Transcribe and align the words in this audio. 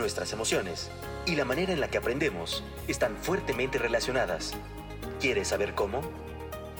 nuestras 0.00 0.32
emociones 0.32 0.90
y 1.26 1.36
la 1.36 1.44
manera 1.44 1.72
en 1.72 1.80
la 1.80 1.88
que 1.88 1.98
aprendemos 1.98 2.64
están 2.88 3.16
fuertemente 3.16 3.78
relacionadas. 3.78 4.54
¿Quieres 5.20 5.48
saber 5.48 5.74
cómo? 5.74 6.00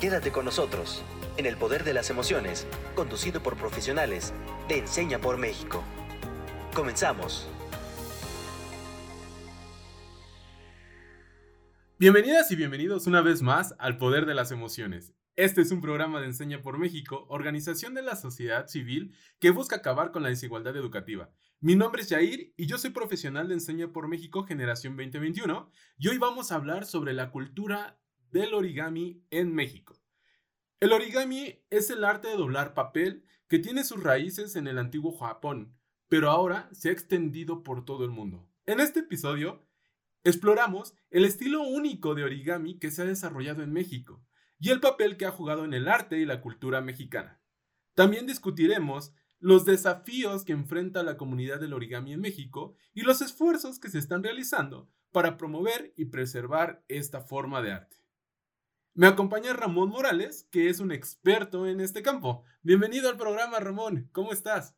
Quédate 0.00 0.32
con 0.32 0.46
nosotros 0.46 1.04
en 1.37 1.46
El 1.46 1.56
Poder 1.56 1.85
de 1.85 1.95
las 1.95 2.11
Emociones, 2.11 2.67
conducido 2.96 3.43
por 3.43 3.56
profesionales 3.56 4.33
de 4.69 4.79
Enseña 4.79 5.19
por 5.19 5.37
México. 5.37 5.85
Comenzamos. 6.75 7.46
Bienvenidas 11.98 12.50
y 12.50 12.57
bienvenidos 12.57 13.07
una 13.07 13.21
vez 13.21 13.43
más 13.43 13.75
al 13.79 13.98
Poder 13.98 14.25
de 14.25 14.34
las 14.34 14.50
Emociones. 14.50 15.12
Este 15.37 15.61
es 15.61 15.71
un 15.71 15.80
programa 15.80 16.21
de 16.21 16.27
Enseña 16.27 16.62
por 16.62 16.79
México, 16.79 17.27
organización 17.29 17.95
de 17.95 18.02
la 18.02 18.16
sociedad 18.16 18.66
civil 18.66 19.14
que 19.39 19.50
busca 19.50 19.77
acabar 19.77 20.11
con 20.11 20.23
la 20.23 20.30
desigualdad 20.30 20.77
educativa. 20.77 21.30
Mi 21.62 21.77
nombre 21.77 22.00
es 22.00 22.08
Jair 22.08 22.54
y 22.56 22.64
yo 22.64 22.79
soy 22.79 22.88
profesional 22.88 23.48
de 23.48 23.53
Enseña 23.53 23.93
por 23.93 24.08
México 24.08 24.44
Generación 24.44 24.96
2021 24.96 25.71
y 25.98 26.08
hoy 26.08 26.16
vamos 26.16 26.50
a 26.50 26.54
hablar 26.54 26.86
sobre 26.86 27.12
la 27.12 27.30
cultura 27.30 28.00
del 28.30 28.54
origami 28.54 29.22
en 29.29 29.54
México. 29.54 30.00
El 30.80 30.94
origami 30.94 31.62
es 31.68 31.90
el 31.90 32.05
arte 32.05 32.28
de 32.28 32.36
doblar 32.38 32.72
papel 32.72 33.27
que 33.47 33.58
tiene 33.58 33.84
sus 33.84 34.02
raíces 34.02 34.56
en 34.56 34.69
el 34.69 34.78
antiguo 34.78 35.12
Japón, 35.19 35.77
pero 36.08 36.30
ahora 36.30 36.70
se 36.72 36.88
ha 36.88 36.92
extendido 36.92 37.62
por 37.62 37.84
todo 37.84 38.06
el 38.06 38.11
mundo. 38.11 38.48
En 38.64 38.80
este 38.80 39.00
episodio 39.00 39.69
exploramos 40.24 40.94
el 41.11 41.27
estilo 41.27 41.61
único 41.61 42.14
de 42.14 42.24
origami 42.24 42.78
que 42.78 42.91
se 42.91 43.02
ha 43.02 43.05
desarrollado 43.05 43.62
en 43.62 43.74
México 43.74 44.24
y 44.58 44.70
el 44.70 44.80
papel 44.80 45.19
que 45.19 45.27
ha 45.27 45.30
jugado 45.30 45.66
en 45.66 45.74
el 45.74 45.88
arte 45.88 46.19
y 46.20 46.24
la 46.24 46.41
cultura 46.41 46.80
mexicana. 46.80 47.38
También 47.94 48.27
discutiremos 48.27 49.12
los 49.41 49.64
desafíos 49.64 50.44
que 50.44 50.53
enfrenta 50.53 51.03
la 51.03 51.17
comunidad 51.17 51.58
del 51.61 51.72
origami 51.72 52.12
en 52.12 52.20
México 52.20 52.75
y 52.92 53.00
los 53.00 53.22
esfuerzos 53.22 53.80
que 53.80 53.89
se 53.89 53.98
están 53.98 54.22
realizando 54.22 54.89
para 55.12 55.39
promover 55.39 55.92
y 55.96 56.06
preservar 56.06 56.84
esta 56.88 57.22
forma 57.22 57.62
de 57.62 57.72
arte. 57.72 57.96
Me 58.94 59.06
acompaña 59.06 59.55
Ramón 59.55 59.88
Morales, 59.88 60.46
que 60.52 60.68
es 60.68 60.78
un 60.78 60.92
experto 60.92 61.66
en 61.66 61.80
este 61.80 62.02
campo. 62.02 62.44
Bienvenido 62.62 63.08
al 63.08 63.16
programa, 63.16 63.58
Ramón. 63.61 64.11
¿Cómo 64.12 64.33
estás? 64.33 64.77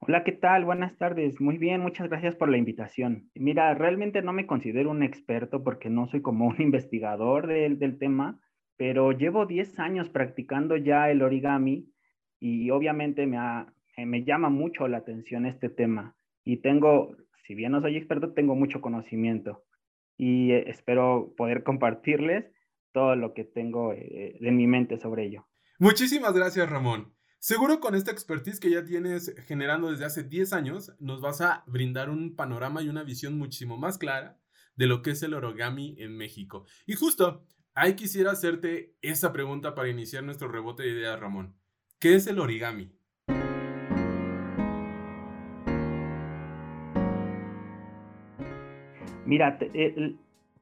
Hola, 0.00 0.22
¿qué 0.22 0.32
tal? 0.32 0.66
Buenas 0.66 0.96
tardes. 0.98 1.40
Muy 1.40 1.56
bien, 1.56 1.80
muchas 1.80 2.08
gracias 2.08 2.36
por 2.36 2.50
la 2.50 2.58
invitación. 2.58 3.30
Mira, 3.34 3.72
realmente 3.74 4.20
no 4.22 4.32
me 4.32 4.46
considero 4.46 4.90
un 4.90 5.02
experto 5.02 5.64
porque 5.64 5.88
no 5.88 6.06
soy 6.08 6.20
como 6.20 6.46
un 6.48 6.60
investigador 6.60 7.46
del, 7.46 7.98
tema, 7.98 8.38
pero 8.76 9.12
llevo 9.12 9.46
10 9.46 9.78
años 9.78 10.10
practicando 10.10 10.76
ya 10.76 11.10
el 11.10 11.22
origami 11.22 11.88
y 12.38 12.70
obviamente 12.70 13.26
me, 13.26 13.38
ha, 13.38 13.72
eh, 13.98 14.06
me 14.06 14.24
llama 14.24 14.48
mucho 14.48 14.86
la 14.86 14.98
atención 14.98 15.44
este 15.44 15.68
tema 15.68 16.14
y 16.44 16.58
tengo, 16.58 17.16
si 17.48 17.56
bien 17.56 17.72
no 17.72 17.80
soy 17.80 17.96
experto, 17.96 18.32
tengo 18.32 18.54
mucho 18.54 18.80
conocimiento 18.80 19.64
y 20.16 20.52
eh, 20.52 20.70
espero 20.70 21.34
poder 21.36 21.64
compartirles 21.64 22.44
todo 22.92 23.16
lo 23.16 23.34
que 23.34 23.42
tengo 23.42 23.92
eh, 23.92 24.38
en 24.40 24.56
mi 24.56 24.68
mente 24.68 25.00
sobre 25.00 25.26
ello. 25.26 25.48
Muchísimas 25.80 26.32
gracias, 26.32 26.70
Ramón. 26.70 27.12
Seguro 27.40 27.80
con 27.80 27.96
esta 27.96 28.12
expertise 28.12 28.60
que 28.60 28.70
ya 28.70 28.84
tienes 28.84 29.34
generando 29.48 29.90
desde 29.90 30.04
hace 30.04 30.22
10 30.22 30.52
años, 30.52 30.94
nos 31.00 31.20
vas 31.20 31.40
a 31.40 31.64
brindar 31.66 32.08
un 32.08 32.36
panorama 32.36 32.82
y 32.82 32.88
una 32.88 33.02
visión 33.02 33.36
muchísimo 33.36 33.78
más 33.78 33.98
clara 33.98 34.38
de 34.76 34.86
lo 34.86 35.02
que 35.02 35.10
es 35.10 35.22
el 35.24 35.34
origami 35.34 35.96
en 35.98 36.16
México. 36.16 36.66
Y 36.86 36.94
justo, 36.94 37.44
ahí 37.74 37.94
quisiera 37.94 38.30
hacerte 38.30 38.96
esa 39.02 39.32
pregunta 39.32 39.74
para 39.74 39.88
iniciar 39.88 40.22
nuestro 40.22 40.46
rebote 40.46 40.84
de 40.84 40.90
ideas, 40.90 41.18
Ramón. 41.18 41.56
¿Qué 41.98 42.14
es 42.14 42.28
el 42.28 42.38
origami? 42.38 42.96
Mira, 49.28 49.58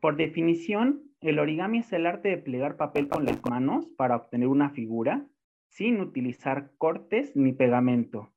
por 0.00 0.16
definición, 0.16 1.04
el 1.20 1.38
origami 1.38 1.78
es 1.78 1.92
el 1.92 2.04
arte 2.04 2.30
de 2.30 2.38
plegar 2.38 2.76
papel 2.76 3.06
con 3.06 3.24
las 3.24 3.40
manos 3.48 3.86
para 3.96 4.16
obtener 4.16 4.48
una 4.48 4.70
figura 4.70 5.24
sin 5.68 6.00
utilizar 6.00 6.72
cortes 6.76 7.36
ni 7.36 7.52
pegamento. 7.52 8.32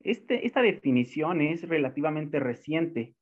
Este, 0.00 0.48
esta 0.48 0.62
definición 0.62 1.42
es 1.42 1.68
relativamente 1.68 2.40
reciente 2.40 3.14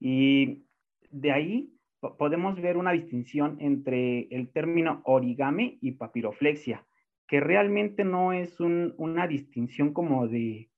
y 0.00 0.64
de 1.10 1.32
ahí 1.32 1.74
podemos 2.16 2.58
ver 2.62 2.78
una 2.78 2.92
distinción 2.92 3.58
entre 3.60 4.28
el 4.34 4.50
término 4.50 5.02
origami 5.04 5.76
y 5.82 5.92
papiroflexia, 5.92 6.86
que 7.26 7.40
realmente 7.40 8.02
no 8.02 8.32
es 8.32 8.58
una 8.60 9.26
distinción 9.26 9.92
como 9.92 10.26
de, 10.26 10.70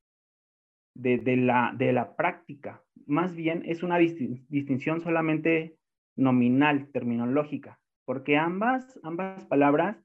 de, 1.00 1.36
la, 1.36 1.74
de 1.76 1.92
la 1.92 2.16
práctica, 2.16 2.82
más 3.06 3.34
bien 3.34 3.62
es 3.66 3.82
una 3.82 3.98
distinción 3.98 5.00
solamente 5.00 5.76
nominal, 6.16 6.90
terminológica, 6.92 7.80
porque 8.04 8.36
ambas, 8.36 9.00
ambas 9.02 9.44
palabras 9.46 10.04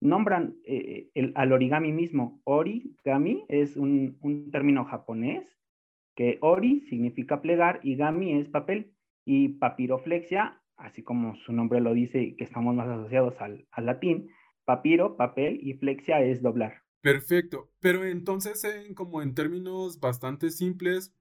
nombran 0.00 0.56
eh, 0.64 1.08
el, 1.14 1.32
al 1.34 1.52
origami 1.52 1.92
mismo. 1.92 2.40
Origami 2.44 3.44
es 3.48 3.76
un, 3.76 4.18
un, 4.20 4.50
término 4.50 4.84
japonés, 4.84 5.58
que 6.14 6.38
ori 6.40 6.80
significa 6.82 7.40
plegar 7.40 7.80
y 7.82 7.96
gami 7.96 8.38
es 8.38 8.48
papel, 8.48 8.92
y 9.24 9.48
papiroflexia, 9.48 10.60
así 10.76 11.02
como 11.02 11.34
su 11.36 11.52
nombre 11.52 11.80
lo 11.80 11.92
dice, 11.92 12.34
que 12.36 12.44
estamos 12.44 12.74
más 12.74 12.88
asociados 12.88 13.40
al, 13.40 13.66
al 13.72 13.86
latín, 13.86 14.30
papiro, 14.64 15.16
papel, 15.16 15.58
y 15.62 15.74
flexia 15.74 16.20
es 16.22 16.42
doblar. 16.42 16.82
Perfecto, 17.00 17.70
pero 17.80 18.04
entonces 18.04 18.62
en, 18.64 18.94
como 18.94 19.22
en 19.22 19.34
términos 19.34 20.00
bastante 20.00 20.50
simples, 20.50 21.14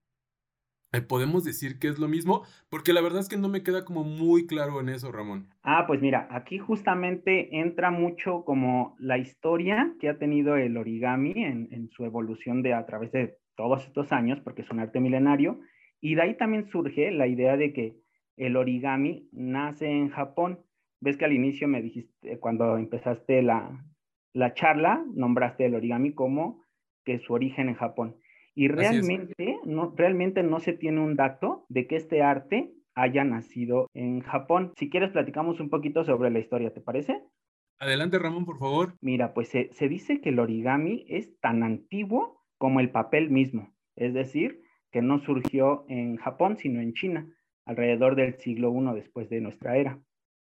eh, 0.93 1.01
¿podemos 1.01 1.43
decir 1.43 1.79
que 1.79 1.87
es 1.87 1.99
lo 1.99 2.07
mismo? 2.07 2.43
Porque 2.69 2.93
la 2.93 3.01
verdad 3.01 3.19
es 3.19 3.29
que 3.29 3.37
no 3.37 3.49
me 3.49 3.61
queda 3.61 3.85
como 3.85 4.03
muy 4.03 4.47
claro 4.47 4.79
en 4.79 4.89
eso, 4.89 5.11
Ramón. 5.11 5.49
Ah, 5.63 5.85
pues 5.85 6.01
mira, 6.01 6.27
aquí 6.31 6.57
justamente 6.57 7.59
entra 7.59 7.91
mucho 7.91 8.43
como 8.45 8.95
la 8.99 9.17
historia 9.17 9.93
que 9.99 10.09
ha 10.09 10.17
tenido 10.17 10.55
el 10.55 10.77
origami 10.77 11.31
en, 11.31 11.67
en 11.71 11.89
su 11.89 12.05
evolución 12.05 12.63
de 12.63 12.73
a 12.73 12.85
través 12.85 13.11
de 13.11 13.37
todos 13.55 13.85
estos 13.85 14.11
años, 14.11 14.39
porque 14.41 14.61
es 14.61 14.69
un 14.71 14.79
arte 14.79 14.99
milenario, 14.99 15.59
y 15.99 16.15
de 16.15 16.21
ahí 16.21 16.37
también 16.37 16.69
surge 16.69 17.11
la 17.11 17.27
idea 17.27 17.57
de 17.57 17.73
que 17.73 17.97
el 18.37 18.55
origami 18.55 19.27
nace 19.31 19.87
en 19.87 20.09
Japón. 20.09 20.61
Ves 21.01 21.17
que 21.17 21.25
al 21.25 21.33
inicio 21.33 21.67
me 21.67 21.81
dijiste, 21.81 22.39
cuando 22.39 22.77
empezaste 22.77 23.41
la, 23.41 23.83
la 24.37 24.53
charla, 24.53 25.03
nombraste 25.13 25.65
el 25.65 25.75
origami 25.75 26.13
como 26.13 26.61
que 27.03 27.19
su 27.19 27.33
origen 27.33 27.69
en 27.69 27.75
Japón. 27.75 28.17
Y 28.53 28.67
realmente 28.67 29.57
no, 29.65 29.93
realmente 29.95 30.43
no 30.43 30.59
se 30.59 30.73
tiene 30.73 31.01
un 31.01 31.15
dato 31.15 31.65
de 31.69 31.87
que 31.87 31.95
este 31.95 32.21
arte 32.21 32.73
haya 32.93 33.23
nacido 33.23 33.89
en 33.93 34.21
Japón. 34.21 34.73
Si 34.75 34.89
quieres, 34.89 35.11
platicamos 35.11 35.59
un 35.59 35.69
poquito 35.69 36.03
sobre 36.03 36.29
la 36.29 36.39
historia, 36.39 36.73
¿te 36.73 36.81
parece? 36.81 37.23
Adelante, 37.79 38.19
Ramón, 38.19 38.45
por 38.45 38.59
favor. 38.59 38.93
Mira, 39.01 39.33
pues 39.33 39.49
se, 39.49 39.71
se 39.73 39.87
dice 39.87 40.21
que 40.21 40.29
el 40.29 40.39
origami 40.39 41.05
es 41.07 41.39
tan 41.39 41.63
antiguo 41.63 42.43
como 42.57 42.79
el 42.79 42.91
papel 42.91 43.29
mismo. 43.29 43.73
Es 43.95 44.13
decir, 44.13 44.61
que 44.91 45.01
no 45.01 45.19
surgió 45.19 45.85
en 45.87 46.17
Japón, 46.17 46.57
sino 46.57 46.81
en 46.81 46.93
China, 46.93 47.27
alrededor 47.65 48.15
del 48.15 48.35
siglo 48.35 48.71
I 48.71 48.95
después 48.95 49.29
de 49.29 49.41
nuestra 49.41 49.77
era. 49.77 49.99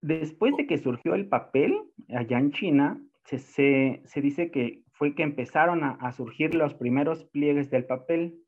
Después 0.02 0.56
de 0.58 0.68
que 0.68 0.78
surgió 0.78 1.16
el 1.16 1.28
papel 1.28 1.76
allá 2.10 2.38
en 2.38 2.52
China, 2.52 3.02
se, 3.28 4.02
se, 4.06 4.22
dice 4.22 4.52
que 4.52 4.84
fue 4.94 5.14
que 5.14 5.24
empezaron 5.24 5.84
a, 5.84 6.12
surgir 6.14 6.56
los 6.56 6.74
primeros 6.74 7.26
pliegues 7.26 7.70
del 7.70 7.86
papel 7.86 8.40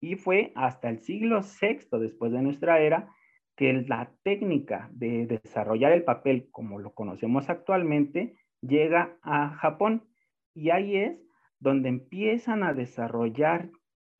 y 0.00 0.14
fue 0.14 0.52
hasta 0.54 0.88
el 0.88 1.00
siglo 1.00 1.40
VI 1.40 1.98
después 1.98 2.30
de 2.30 2.42
nuestra 2.42 2.80
era 2.80 3.08
que 3.56 3.72
la 3.72 4.12
técnica 4.22 4.88
de 4.92 5.26
desarrollar 5.26 5.90
el 5.90 6.04
papel 6.04 6.48
como 6.52 6.78
lo 6.78 6.94
conocemos 6.94 7.50
actualmente 7.50 8.36
llega 8.60 9.18
a 9.22 9.50
Japón 9.50 10.08
y 10.54 10.70
ahí 10.70 10.96
es 10.96 11.20
donde 11.58 11.88
empiezan 11.88 12.62
a 12.62 12.74
desarrollar 12.74 13.70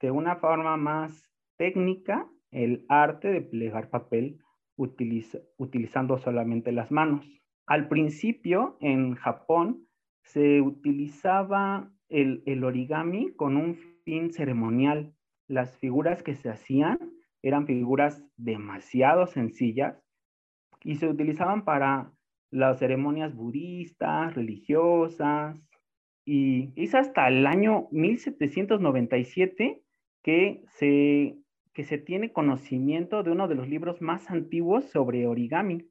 de 0.00 0.10
una 0.10 0.36
forma 0.36 0.76
más 0.76 1.30
técnica 1.56 2.28
el 2.50 2.84
arte 2.88 3.28
de 3.28 3.42
plegar 3.42 3.90
papel 3.90 4.40
utiliza, 4.76 5.38
utilizando 5.56 6.18
solamente 6.18 6.72
las 6.72 6.90
manos. 6.90 7.37
Al 7.68 7.86
principio, 7.88 8.78
en 8.80 9.14
Japón, 9.14 9.86
se 10.22 10.62
utilizaba 10.62 11.92
el, 12.08 12.64
origami 12.64 13.34
con 13.34 13.58
un 13.58 13.76
fin 14.06 14.32
ceremonial. 14.32 15.12
Las 15.48 15.76
figuras 15.76 16.22
que 16.22 16.34
se 16.34 16.48
hacían 16.48 16.98
eran 17.42 17.66
figuras 17.66 18.24
demasiado 18.38 19.26
sencillas 19.26 20.02
y 20.82 20.94
se 20.94 21.08
utilizaban 21.08 21.66
para 21.66 22.10
las 22.50 22.78
ceremonias 22.78 23.34
budistas, 23.34 24.34
religiosas, 24.34 25.54
y 26.24 26.72
es 26.74 26.94
hasta 26.94 27.28
el 27.28 27.46
año 27.46 27.88
1797 27.90 29.82
que 30.22 30.62
se, 30.70 31.36
que 31.74 31.84
se 31.84 31.98
tiene 31.98 32.32
conocimiento 32.32 33.22
de 33.22 33.30
uno 33.30 33.46
de 33.46 33.56
los 33.56 33.68
libros 33.68 34.00
más 34.00 34.30
antiguos 34.30 34.86
sobre 34.86 35.26
origami, 35.26 35.86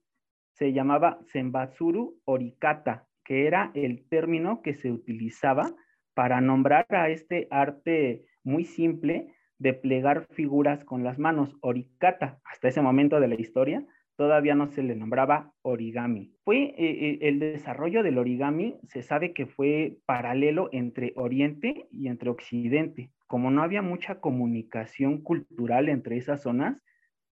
se 0.58 0.74
llamaba 0.74 1.20
Senbatsuru 1.26 2.20
Orikata, 2.26 3.06
que 3.24 3.46
era 3.46 3.72
el 3.76 4.08
término 4.10 4.62
que 4.64 4.74
se 4.74 4.92
utilizaba 4.92 5.72
para 6.16 6.42
nombrar 6.42 6.88
a 6.90 7.10
este 7.10 7.48
arte 7.52 8.26
muy 8.44 8.66
simple 8.66 9.36
de 9.60 9.74
plegar 9.74 10.26
figuras 10.32 10.84
con 10.84 11.04
las 11.04 11.20
manos, 11.20 11.56
oricata. 11.62 12.40
Hasta 12.44 12.70
ese 12.70 12.82
momento 12.82 13.20
de 13.20 13.28
la 13.28 13.36
historia 13.36 13.86
todavía 14.16 14.56
no 14.56 14.68
se 14.68 14.82
le 14.82 14.96
nombraba 14.96 15.54
origami. 15.62 16.34
Fue 16.44 16.58
eh, 16.58 16.76
eh, 16.78 17.20
el 17.22 17.38
desarrollo 17.40 18.02
del 18.02 18.18
origami, 18.18 18.80
se 18.88 19.04
sabe 19.04 19.34
que 19.34 19.46
fue 19.46 20.00
paralelo 20.08 20.70
entre 20.72 21.14
Oriente 21.16 21.88
y 21.92 22.08
entre 22.08 22.32
Occidente. 22.32 23.12
Como 23.28 23.52
no 23.52 23.62
había 23.62 23.84
mucha 23.84 24.20
comunicación 24.20 25.22
cultural 25.22 25.88
entre 25.88 26.18
esas 26.18 26.42
zonas, 26.42 26.82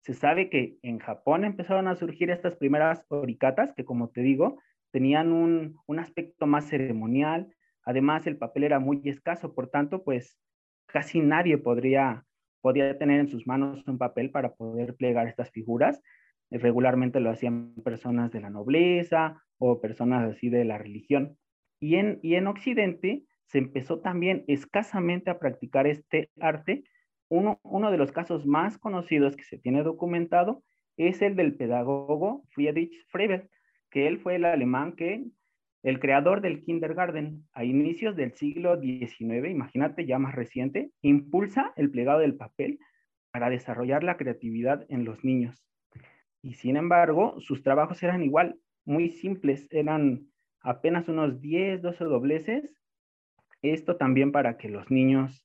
se 0.04 0.12
sabe 0.12 0.50
que 0.50 0.76
en 0.82 0.98
Japón 0.98 1.44
empezaron 1.44 1.88
a 1.88 1.96
surgir 1.96 2.30
estas 2.30 2.56
primeras 2.56 3.06
oricatas 3.08 3.72
que, 3.74 3.86
como 3.86 4.10
te 4.10 4.20
digo, 4.20 4.60
tenían 4.90 5.32
un, 5.32 5.76
un 5.86 5.98
aspecto 5.98 6.46
más 6.46 6.66
ceremonial. 6.66 7.48
Además, 7.86 8.26
el 8.26 8.36
papel 8.36 8.64
era 8.64 8.78
muy 8.78 9.00
escaso, 9.04 9.54
por 9.54 9.68
tanto, 9.68 10.04
pues 10.04 10.38
casi 10.86 11.20
nadie 11.20 11.56
podría, 11.56 12.26
podría 12.60 12.98
tener 12.98 13.18
en 13.18 13.28
sus 13.28 13.46
manos 13.46 13.82
un 13.88 13.96
papel 13.96 14.30
para 14.30 14.54
poder 14.54 14.94
plegar 14.94 15.26
estas 15.26 15.50
figuras. 15.50 16.02
Regularmente 16.50 17.18
lo 17.18 17.30
hacían 17.30 17.74
personas 17.82 18.30
de 18.30 18.42
la 18.42 18.50
nobleza 18.50 19.42
o 19.56 19.80
personas 19.80 20.30
así 20.30 20.50
de 20.50 20.66
la 20.66 20.76
religión. 20.76 21.38
Y 21.80 21.96
en, 21.96 22.20
y 22.22 22.34
en 22.34 22.46
Occidente 22.46 23.24
se 23.46 23.56
empezó 23.58 24.00
también 24.00 24.44
escasamente 24.48 25.30
a 25.30 25.38
practicar 25.38 25.86
este 25.86 26.30
arte. 26.38 26.84
Uno, 27.28 27.60
uno 27.62 27.90
de 27.90 27.98
los 27.98 28.12
casos 28.12 28.46
más 28.46 28.78
conocidos 28.78 29.36
que 29.36 29.44
se 29.44 29.58
tiene 29.58 29.82
documentado 29.82 30.62
es 30.96 31.22
el 31.22 31.36
del 31.36 31.54
pedagogo 31.56 32.44
Friedrich 32.50 33.04
Frebel, 33.08 33.48
que 33.90 34.06
él 34.06 34.18
fue 34.18 34.36
el 34.36 34.44
alemán 34.44 34.94
que 34.96 35.24
el 35.82 36.00
creador 36.00 36.40
del 36.40 36.62
kindergarten 36.62 37.46
a 37.52 37.64
inicios 37.64 38.16
del 38.16 38.32
siglo 38.32 38.80
XIX, 38.80 39.50
imagínate 39.50 40.06
ya 40.06 40.18
más 40.18 40.34
reciente, 40.34 40.90
impulsa 41.02 41.72
el 41.76 41.90
plegado 41.90 42.20
del 42.20 42.36
papel 42.36 42.78
para 43.30 43.50
desarrollar 43.50 44.02
la 44.02 44.16
creatividad 44.16 44.86
en 44.88 45.04
los 45.04 45.22
niños. 45.24 45.62
Y 46.40 46.54
sin 46.54 46.76
embargo, 46.76 47.38
sus 47.40 47.62
trabajos 47.62 48.02
eran 48.02 48.22
igual, 48.22 48.56
muy 48.86 49.10
simples, 49.10 49.68
eran 49.70 50.26
apenas 50.60 51.08
unos 51.08 51.40
10, 51.40 51.82
12 51.82 52.04
dobleces. 52.04 52.74
Esto 53.60 53.96
también 53.96 54.32
para 54.32 54.56
que 54.56 54.68
los 54.70 54.90
niños 54.90 55.44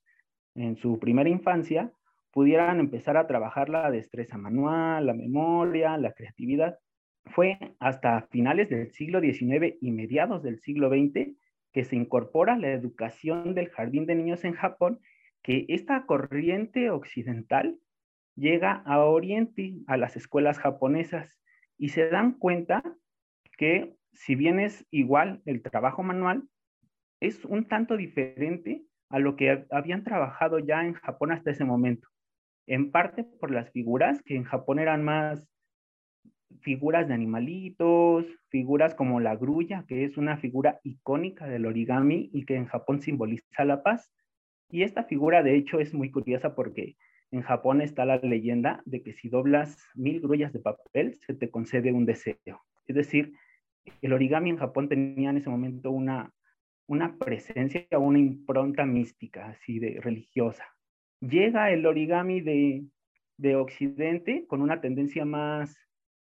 en 0.56 0.76
su 0.76 1.00
primera 1.00 1.30
infancia 1.30 1.92
pudieran 2.32 2.80
empezar 2.80 3.18
a 3.18 3.28
trabajar 3.28 3.70
la 3.70 3.90
destreza 3.92 4.38
manual, 4.38 5.06
la 5.06 5.14
memoria, 5.14 5.98
la 5.98 6.14
creatividad. 6.14 6.78
Fue 7.26 7.58
hasta 7.80 8.28
finales 8.32 8.70
del 8.70 8.92
siglo 8.92 9.20
XIX 9.20 9.76
y 9.82 9.92
mediados 9.92 10.44
del 10.44 10.60
siglo 10.60 10.90
XX 10.90 11.36
que 11.74 11.84
se 11.84 11.96
incorpora 11.96 12.58
la 12.58 12.72
educación 12.72 13.54
del 13.54 13.70
jardín 13.70 14.06
de 14.06 14.16
niños 14.16 14.44
en 14.44 14.54
Japón, 14.54 15.00
que 15.44 15.66
esta 15.70 16.06
corriente 16.06 16.90
occidental 16.90 17.78
llega 18.36 18.84
a 18.86 19.00
Oriente, 19.00 19.76
a 19.88 19.98
las 19.98 20.16
escuelas 20.16 20.60
japonesas, 20.60 21.38
y 21.78 21.90
se 21.90 22.10
dan 22.10 22.34
cuenta 22.34 22.84
que 23.58 23.96
si 24.14 24.36
bien 24.36 24.60
es 24.60 24.86
igual 24.92 25.42
el 25.46 25.62
trabajo 25.62 26.04
manual, 26.04 26.48
es 27.20 27.46
un 27.46 27.68
tanto 27.68 27.98
diferente 27.98 28.84
a 29.10 29.20
lo 29.20 29.36
que 29.36 29.66
habían 29.72 30.04
trabajado 30.04 30.60
ya 30.60 30.86
en 30.86 30.94
Japón 30.94 31.32
hasta 31.32 31.52
ese 31.52 31.66
momento. 31.66 32.08
En 32.68 32.92
parte 32.92 33.24
por 33.24 33.52
las 33.52 33.72
figuras, 33.72 34.22
que 34.24 34.36
en 34.36 34.44
Japón 34.44 34.80
eran 34.80 35.04
más 35.04 35.48
figuras 36.62 37.08
de 37.08 37.14
animalitos, 37.14 38.26
figuras 38.50 38.96
como 38.96 39.20
la 39.20 39.36
grulla, 39.36 39.86
que 39.88 40.04
es 40.04 40.18
una 40.18 40.38
figura 40.38 40.80
icónica 40.84 41.48
del 41.48 41.66
origami 41.66 42.30
y 42.34 42.46
que 42.46 42.56
en 42.56 42.66
Japón 42.66 43.02
simboliza 43.02 43.66
la 43.66 43.84
paz. 43.84 44.12
Y 44.70 44.84
esta 44.84 45.04
figura, 45.04 45.42
de 45.42 45.56
hecho, 45.56 45.80
es 45.80 45.94
muy 45.94 46.12
curiosa 46.12 46.54
porque 46.56 46.96
en 47.32 47.42
Japón 47.42 47.82
está 47.82 48.06
la 48.06 48.18
leyenda 48.18 48.82
de 48.86 49.02
que 49.04 49.14
si 49.14 49.30
doblas 49.30 49.78
mil 49.96 50.20
grullas 50.20 50.54
de 50.54 50.60
papel, 50.60 51.16
se 51.16 51.34
te 51.34 51.50
concede 51.50 51.92
un 51.92 52.06
deseo. 52.06 52.62
Es 52.88 52.96
decir, 52.96 53.34
el 54.02 54.14
origami 54.14 54.50
en 54.50 54.58
Japón 54.58 54.90
tenía 54.90 55.30
en 55.30 55.38
ese 55.38 55.50
momento 55.50 55.92
una, 55.92 56.32
una 56.90 57.18
presencia, 57.18 57.86
una 58.00 58.18
impronta 58.18 58.84
mística, 58.84 59.48
así 59.50 59.78
de 59.78 60.02
religiosa. 60.02 60.66
Llega 61.22 61.72
el 61.72 61.86
origami 61.86 62.42
de, 62.42 62.84
de 63.38 63.56
Occidente 63.56 64.46
con 64.48 64.62
una 64.64 64.82
tendencia 64.82 65.24
más 65.24 65.78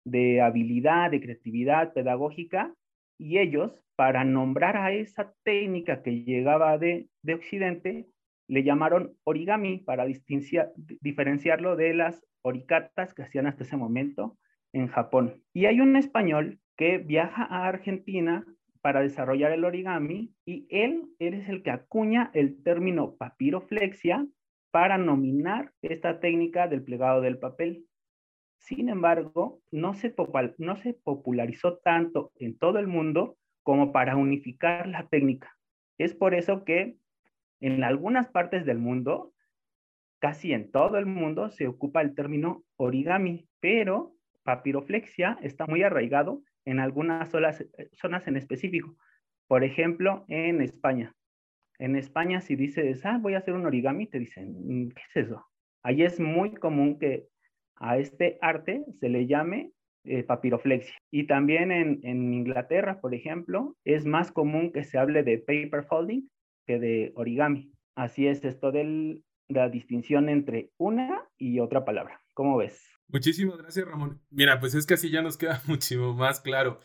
de 0.05 0.41
habilidad, 0.41 1.11
de 1.11 1.19
creatividad 1.19 1.93
pedagógica, 1.93 2.73
y 3.17 3.39
ellos, 3.39 3.83
para 3.97 4.23
nombrar 4.23 4.77
a 4.77 4.93
esa 4.93 5.33
técnica 5.43 6.01
que 6.01 6.23
llegaba 6.23 6.77
de, 6.77 7.09
Occidente, 7.33 8.07
le 8.47 8.63
llamaron 8.63 9.13
origami 9.25 9.79
para 9.79 10.05
diferenciarlo 10.05 11.75
de 11.75 11.93
las 11.95 12.25
oricatas 12.43 13.13
que 13.13 13.23
hacían 13.23 13.47
hasta 13.47 13.63
ese 13.63 13.75
momento 13.75 14.37
en 14.71 14.87
Japón. 14.87 15.43
Y 15.53 15.65
hay 15.65 15.81
un 15.81 15.97
español 15.97 16.59
que 16.77 16.97
viaja 16.97 17.43
a 17.43 17.67
Argentina 17.67 18.45
para 18.85 19.01
desarrollar 19.01 19.51
el 19.51 19.65
origami 19.65 20.31
y 20.45 20.67
él, 20.69 21.09
él 21.17 21.33
es 21.33 21.49
el 21.49 21.63
que 21.63 21.71
acuña 21.71 22.29
el 22.35 22.61
término 22.61 23.15
papiroflexia 23.15 24.27
para 24.69 24.99
nominar 24.99 25.71
esta 25.81 26.19
técnica 26.19 26.67
del 26.67 26.83
plegado 26.83 27.21
del 27.21 27.39
papel. 27.39 27.87
Sin 28.59 28.89
embargo, 28.89 29.59
no 29.71 29.95
se, 29.95 30.13
no 30.59 30.75
se 30.75 30.93
popularizó 30.93 31.79
tanto 31.79 32.31
en 32.35 32.59
todo 32.59 32.77
el 32.77 32.85
mundo 32.85 33.37
como 33.63 33.91
para 33.91 34.17
unificar 34.17 34.85
la 34.85 35.07
técnica. 35.07 35.57
Es 35.97 36.13
por 36.13 36.35
eso 36.35 36.63
que 36.63 36.95
en 37.61 37.83
algunas 37.83 38.29
partes 38.29 38.67
del 38.67 38.77
mundo, 38.77 39.33
casi 40.19 40.53
en 40.53 40.69
todo 40.69 40.99
el 40.99 41.07
mundo, 41.07 41.49
se 41.49 41.65
ocupa 41.65 42.03
el 42.03 42.13
término 42.13 42.63
origami, 42.77 43.47
pero 43.59 44.13
papiroflexia 44.43 45.39
está 45.41 45.65
muy 45.65 45.81
arraigado 45.81 46.43
en 46.65 46.79
algunas 46.79 47.29
zonas 47.29 48.27
en 48.27 48.37
específico. 48.37 48.95
Por 49.47 49.63
ejemplo, 49.63 50.25
en 50.27 50.61
España. 50.61 51.13
En 51.77 51.95
España, 51.95 52.41
si 52.41 52.55
dices, 52.55 53.05
ah, 53.05 53.19
voy 53.21 53.35
a 53.35 53.39
hacer 53.39 53.53
un 53.53 53.65
origami, 53.65 54.07
te 54.07 54.19
dicen, 54.19 54.55
mm, 54.57 54.89
¿qué 54.89 55.01
es 55.09 55.27
eso? 55.27 55.45
Ahí 55.83 56.03
es 56.03 56.19
muy 56.19 56.53
común 56.55 56.97
que 56.97 57.27
a 57.75 57.97
este 57.97 58.37
arte 58.41 58.85
se 58.99 59.09
le 59.09 59.27
llame 59.27 59.71
eh, 60.05 60.23
papiroflexia. 60.23 60.95
Y 61.11 61.27
también 61.27 61.71
en, 61.71 62.33
Inglaterra, 62.33 63.01
por 63.01 63.13
ejemplo, 63.13 63.75
es 63.83 64.05
más 64.05 64.31
común 64.31 64.71
que 64.71 64.83
se 64.83 64.97
hable 64.97 65.23
de 65.23 65.39
paper 65.39 65.83
folding 65.83 66.29
que 66.65 66.79
de 66.79 67.11
origami. 67.15 67.71
Así 67.95 68.27
es 68.27 68.43
esto 68.43 68.71
de 68.71 69.21
la 69.47 69.69
distinción 69.69 70.29
entre 70.29 70.69
una 70.77 71.27
y 71.37 71.59
otra 71.59 71.85
palabra. 71.85 72.21
¿Cómo 72.33 72.57
ves? 72.57 72.94
Muchísimas 73.07 73.57
gracias, 73.57 73.87
Ramón. 73.87 74.21
Mira, 74.29 74.59
pues 74.59 74.75
es 74.75 74.85
que 74.85 74.95
así 74.95 75.09
ya 75.09 75.21
nos 75.21 75.37
queda 75.37 75.61
muchísimo 75.67 76.13
más 76.13 76.39
claro. 76.39 76.79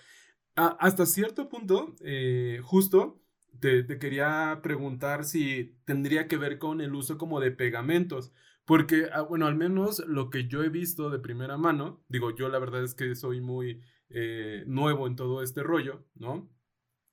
hasta 0.55 1.07
cierto 1.07 1.49
punto, 1.49 1.95
eh, 2.01 2.61
justo 2.63 3.23
te, 3.59 3.83
te, 3.83 3.99
quería 3.99 4.61
preguntar 4.63 5.25
si 5.25 5.77
tendría 5.85 6.29
que 6.29 6.37
ver 6.37 6.59
con 6.59 6.81
el 6.81 6.95
uso 6.95 7.19
como 7.19 7.41
de 7.41 7.51
pegamentos, 7.51 8.33
porque, 8.65 9.09
ah, 9.13 9.23
bueno, 9.23 9.47
al 9.47 9.57
menos 9.57 9.99
lo 10.07 10.31
que 10.31 10.47
yo 10.47 10.63
he 10.63 10.69
visto 10.69 11.11
de 11.11 11.19
primera 11.19 11.57
mano, 11.57 12.05
digo, 12.09 12.35
yo 12.35 12.49
la 12.49 12.59
verdad 12.59 12.85
es 12.85 12.95
que 12.95 13.15
soy 13.17 13.41
muy 13.41 13.83
eh, 14.11 14.65
nuevo 14.67 15.07
en 15.07 15.17
todo 15.17 15.43
este 15.43 15.63
rollo, 15.63 16.07
¿no? 16.15 16.49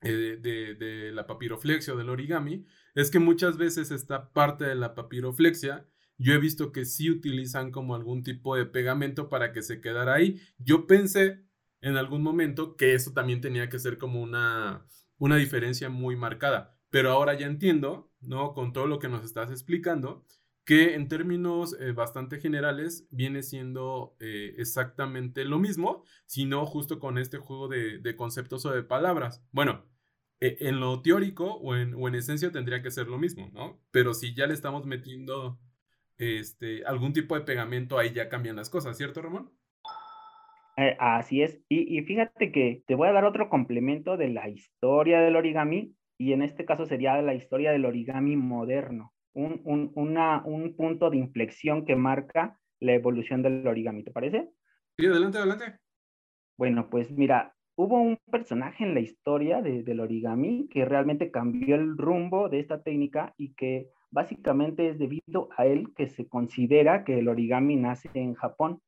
Eh, 0.01 0.37
de, 0.39 0.75
de, 0.75 1.11
la 1.11 1.25
papiroflexia 1.25 1.95
o 1.95 1.97
del 1.97 2.09
origami, 2.09 2.65
es 2.93 3.09
que 3.09 3.17
muchas 3.17 3.57
veces 3.57 3.89
esta 3.89 4.31
parte 4.31 4.65
de 4.65 4.75
la 4.75 4.93
papiroflexia, 4.93 5.87
yo 6.17 6.33
he 6.33 6.39
visto 6.39 6.71
que 6.71 6.85
sí 6.85 7.09
utilizan 7.09 7.71
como 7.71 7.95
algún 7.95 8.23
tipo 8.23 8.55
de 8.55 8.65
pegamento 8.65 9.29
para 9.29 9.51
que 9.51 9.61
se 9.61 9.81
quedara 9.81 10.15
ahí. 10.15 10.39
Yo 10.57 10.87
pensé 10.87 11.43
en 11.81 11.95
algún 11.97 12.23
momento 12.23 12.75
que 12.75 12.93
eso 12.93 13.13
también 13.13 13.41
tenía 13.41 13.69
que 13.69 13.79
ser 13.79 13.97
como 13.97 14.21
una, 14.21 14.85
una 15.17 15.37
diferencia 15.37 15.89
muy 15.89 16.15
marcada, 16.15 16.77
pero 16.89 17.11
ahora 17.11 17.37
ya 17.37 17.45
entiendo, 17.47 18.11
¿no? 18.19 18.53
Con 18.53 18.73
todo 18.73 18.87
lo 18.87 18.99
que 18.99 19.09
nos 19.09 19.23
estás 19.23 19.51
explicando, 19.51 20.25
que 20.65 20.95
en 20.95 21.07
términos 21.07 21.77
eh, 21.79 21.93
bastante 21.93 22.39
generales 22.39 23.07
viene 23.11 23.43
siendo 23.43 24.17
eh, 24.19 24.55
exactamente 24.57 25.45
lo 25.45 25.59
mismo, 25.59 26.03
sino 26.25 26.65
justo 26.65 26.99
con 26.99 27.17
este 27.17 27.37
juego 27.37 27.69
de, 27.69 28.15
conceptos 28.17 28.65
o 28.65 28.71
de 28.71 28.83
palabras. 28.83 29.45
Bueno, 29.51 29.85
e, 30.41 30.57
en 30.61 30.79
lo 30.79 31.01
teórico 31.01 31.53
o 31.53 31.75
en, 31.75 31.93
o 31.93 32.07
en, 32.07 32.15
esencia 32.15 32.51
tendría 32.51 32.81
que 32.81 32.91
ser 32.91 33.07
lo 33.07 33.17
mismo, 33.17 33.49
¿no? 33.53 33.79
Pero 33.91 34.13
si 34.13 34.33
ya 34.33 34.47
le 34.47 34.53
estamos 34.53 34.85
metiendo 34.85 35.59
este, 36.17 36.85
algún 36.85 37.13
tipo 37.13 37.35
de 37.35 37.45
pegamento, 37.45 37.97
ahí 37.97 38.11
ya 38.11 38.29
cambian 38.29 38.55
las 38.55 38.69
cosas, 38.69 38.97
¿cierto, 38.97 39.21
Ramón? 39.21 39.51
Eh, 40.77 40.95
así 40.99 41.41
es. 41.41 41.59
Y, 41.69 41.97
y 41.97 42.03
fíjate 42.03 42.51
que 42.51 42.83
te 42.85 42.95
voy 42.95 43.07
a 43.07 43.13
dar 43.13 43.25
otro 43.25 43.49
complemento 43.49 44.17
de 44.17 44.29
la 44.29 44.47
historia 44.49 45.19
del 45.21 45.35
origami, 45.35 45.95
y 46.19 46.33
en 46.33 46.41
este 46.41 46.65
caso 46.65 46.85
sería 46.85 47.21
la 47.21 47.35
historia 47.35 47.71
del 47.71 47.85
origami 47.85 48.35
moderno 48.35 49.13
un, 49.37 49.91
un, 50.45 50.75
punto 50.75 51.09
de 51.09 51.17
inflexión 51.17 51.85
que 51.85 51.95
marca 51.95 52.59
la 52.79 52.93
evolución 52.93 53.43
del 53.43 53.65
origami, 53.67 54.03
¿te 54.03 54.11
parece? 54.11 54.49
Sí, 54.97 55.05
adelante, 55.05 55.37
adelante. 55.37 55.77
Bueno, 56.57 56.89
pues 56.89 57.11
mira, 57.11 57.55
hubo 57.75 58.01
un 58.01 58.17
personaje 58.31 58.83
en 58.83 58.95
la 58.95 58.99
historia 58.99 59.61
del 59.61 59.99
origami 59.99 60.67
que 60.69 60.85
realmente 60.85 61.29
cambió 61.29 61.75
el 61.75 61.97
rumbo 61.97 62.49
de 62.49 62.59
esta 62.59 62.81
técnica 62.81 63.33
y 63.37 63.53
que 63.53 63.89
básicamente 64.11 64.89
es 64.89 64.97
debido 64.97 65.49
a 65.57 65.65
él 65.65 65.93
que 65.95 66.07
se 66.07 66.27
considera 66.27 67.03
que 67.03 67.19
el 67.19 67.27
origami 67.27 67.75
nace 67.75 68.09
en 68.13 68.33
Japón. 68.33 68.81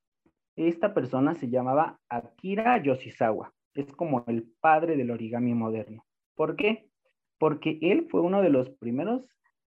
Esta 0.56 0.94
persona 0.94 1.36
se 1.36 1.50
llamaba 1.50 2.00
Akira 2.10 2.82
Yoshizawa. 2.82 3.54
Es 3.74 3.92
como 3.94 4.24
el 4.28 4.52
padre 4.60 4.98
del 4.98 5.12
origami 5.12 5.54
moderno. 5.54 6.06
¿Por 6.36 6.56
qué? 6.56 6.90
Porque 7.38 7.80
él 7.82 8.08
fue 8.10 8.22
uno 8.22 8.42
de 8.42 8.50
los 8.50 8.70
primeros 8.70 9.24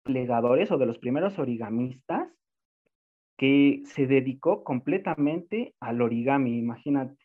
plegadores 0.04 0.72
o 0.72 0.78
de 0.78 0.86
los 0.86 1.00
primeros 1.00 1.40
origamistas 1.40 2.30
que 3.38 3.82
se 3.86 4.08
dedicó 4.08 4.64
completamente 4.64 5.74
al 5.80 6.02
origami, 6.02 6.58
imagínate. 6.58 7.18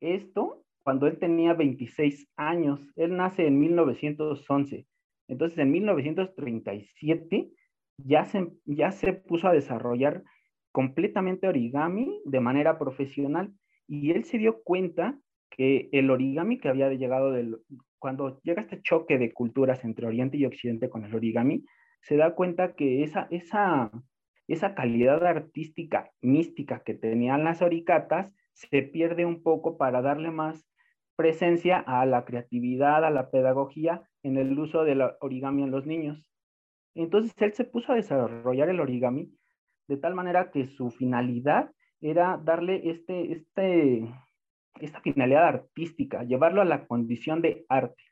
Esto 0.00 0.64
cuando 0.82 1.06
él 1.06 1.18
tenía 1.18 1.54
26 1.54 2.28
años, 2.36 2.80
él 2.96 3.16
nace 3.16 3.46
en 3.46 3.58
1911. 3.60 4.86
Entonces, 5.30 5.58
en 5.58 5.70
1937 5.70 7.50
ya 7.98 8.24
se, 8.24 8.48
ya 8.64 8.90
se 8.90 9.12
puso 9.12 9.46
a 9.46 9.52
desarrollar 9.52 10.24
completamente 10.72 11.46
origami 11.46 12.20
de 12.24 12.40
manera 12.40 12.78
profesional 12.78 13.52
y 13.86 14.10
él 14.10 14.24
se 14.24 14.38
dio 14.38 14.62
cuenta 14.62 15.18
que 15.48 15.88
el 15.92 16.10
origami 16.10 16.58
que 16.58 16.68
había 16.68 16.90
llegado 16.90 17.32
del, 17.32 17.58
cuando 17.98 18.40
llega 18.42 18.62
este 18.62 18.82
choque 18.82 19.18
de 19.18 19.32
culturas 19.32 19.84
entre 19.84 20.06
Oriente 20.06 20.36
y 20.36 20.46
Occidente 20.46 20.90
con 20.90 21.04
el 21.04 21.14
origami, 21.14 21.64
se 22.02 22.16
da 22.16 22.34
cuenta 22.34 22.74
que 22.74 23.04
esa, 23.04 23.28
esa, 23.30 23.90
esa 24.48 24.74
calidad 24.74 25.24
artística 25.24 26.10
mística 26.22 26.82
que 26.84 26.94
tenían 26.94 27.44
las 27.44 27.62
oricatas 27.62 28.32
se 28.52 28.82
pierde 28.82 29.26
un 29.26 29.42
poco 29.42 29.76
para 29.76 30.02
darle 30.02 30.32
más 30.32 30.66
presencia 31.14 31.78
a 31.78 32.04
la 32.06 32.24
creatividad, 32.24 33.04
a 33.04 33.10
la 33.10 33.30
pedagogía 33.30 34.02
en 34.22 34.36
el 34.36 34.58
uso 34.58 34.84
del 34.84 35.02
origami 35.20 35.62
en 35.62 35.70
los 35.70 35.86
niños. 35.86 36.30
Entonces 36.94 37.34
él 37.38 37.52
se 37.54 37.64
puso 37.64 37.92
a 37.92 37.96
desarrollar 37.96 38.68
el 38.68 38.80
origami 38.80 39.32
de 39.88 39.96
tal 39.96 40.14
manera 40.14 40.50
que 40.50 40.66
su 40.66 40.90
finalidad 40.90 41.70
era 42.00 42.40
darle 42.42 42.90
este, 42.90 43.32
este, 43.32 44.08
esta 44.80 45.00
finalidad 45.00 45.46
artística, 45.46 46.22
llevarlo 46.22 46.62
a 46.62 46.64
la 46.64 46.86
condición 46.86 47.42
de 47.42 47.64
arte. 47.68 48.02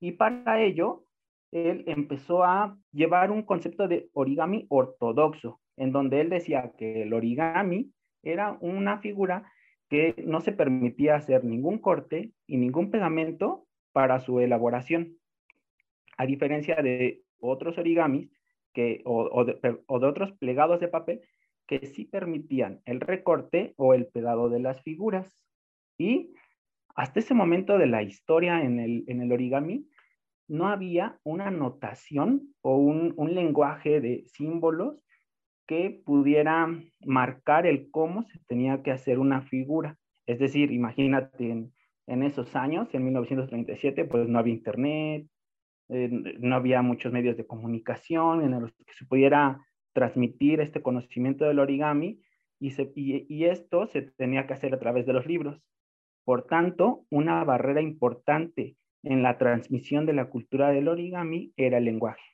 Y 0.00 0.12
para 0.12 0.62
ello, 0.62 1.04
él 1.50 1.84
empezó 1.86 2.44
a 2.44 2.76
llevar 2.92 3.30
un 3.30 3.42
concepto 3.42 3.88
de 3.88 4.10
origami 4.12 4.66
ortodoxo, 4.68 5.60
en 5.76 5.92
donde 5.92 6.20
él 6.20 6.30
decía 6.30 6.72
que 6.76 7.02
el 7.02 7.12
origami 7.12 7.92
era 8.22 8.58
una 8.60 8.98
figura 8.98 9.50
que 9.88 10.14
no 10.26 10.40
se 10.40 10.52
permitía 10.52 11.16
hacer 11.16 11.44
ningún 11.44 11.78
corte 11.78 12.32
y 12.46 12.56
ningún 12.56 12.90
pegamento 12.90 13.66
para 13.92 14.20
su 14.20 14.40
elaboración, 14.40 15.16
a 16.16 16.26
diferencia 16.26 16.76
de 16.76 17.22
otros 17.38 17.78
origamis 17.78 18.30
que, 18.72 19.02
o, 19.04 19.44
de, 19.44 19.58
otros 19.86 20.32
plegados 20.38 20.80
de 20.80 20.88
papel 20.88 21.20
que 21.66 21.86
sí 21.86 22.04
permitían 22.04 22.82
el 22.84 23.00
recorte 23.00 23.74
o 23.76 23.94
el 23.94 24.06
pegado 24.06 24.48
de 24.48 24.60
las 24.60 24.82
figuras. 24.82 25.38
Y 25.96 26.34
hasta 26.94 27.20
ese 27.20 27.34
momento 27.34 27.78
de 27.78 27.86
la 27.86 28.02
historia 28.02 28.62
en 28.62 28.80
el, 28.80 29.04
en 29.06 29.22
el 29.22 29.32
origami, 29.32 29.88
no 30.46 30.68
había 30.68 31.18
una 31.22 31.50
notación 31.50 32.54
o 32.60 32.76
un, 32.76 33.14
un 33.16 33.34
lenguaje 33.34 34.00
de 34.00 34.24
símbolos 34.26 35.02
que 35.66 36.02
pudiera 36.04 36.68
marcar 37.06 37.66
el 37.66 37.90
cómo 37.90 38.24
se 38.24 38.38
tenía 38.46 38.82
que 38.82 38.90
hacer 38.90 39.18
una 39.18 39.40
figura. 39.40 39.96
Es 40.26 40.38
decir, 40.38 40.70
imagínate 40.70 41.50
en, 41.50 41.72
en 42.06 42.22
esos 42.22 42.54
años, 42.54 42.88
en 42.92 43.04
1937, 43.04 44.04
pues 44.04 44.28
no 44.28 44.38
había 44.38 44.54
internet, 44.54 45.26
eh, 45.88 46.08
no 46.10 46.56
había 46.56 46.82
muchos 46.82 47.12
medios 47.12 47.36
de 47.36 47.46
comunicación 47.46 48.42
en 48.42 48.60
los 48.60 48.72
que 48.72 48.94
se 48.94 49.04
pudiera 49.04 49.60
transmitir 49.92 50.60
este 50.60 50.82
conocimiento 50.82 51.44
del 51.44 51.58
origami 51.58 52.20
y, 52.58 52.72
y 52.96 53.44
esto 53.44 53.86
se 53.86 54.02
tenía 54.02 54.46
que 54.46 54.54
hacer 54.54 54.74
a 54.74 54.78
través 54.78 55.06
de 55.06 55.12
los 55.12 55.26
libros. 55.26 55.60
Por 56.24 56.46
tanto, 56.46 57.04
una 57.10 57.44
barrera 57.44 57.82
importante 57.82 58.76
en 59.02 59.22
la 59.22 59.36
transmisión 59.36 60.06
de 60.06 60.14
la 60.14 60.30
cultura 60.30 60.70
del 60.70 60.88
origami 60.88 61.52
era 61.56 61.78
el 61.78 61.84
lenguaje. 61.84 62.24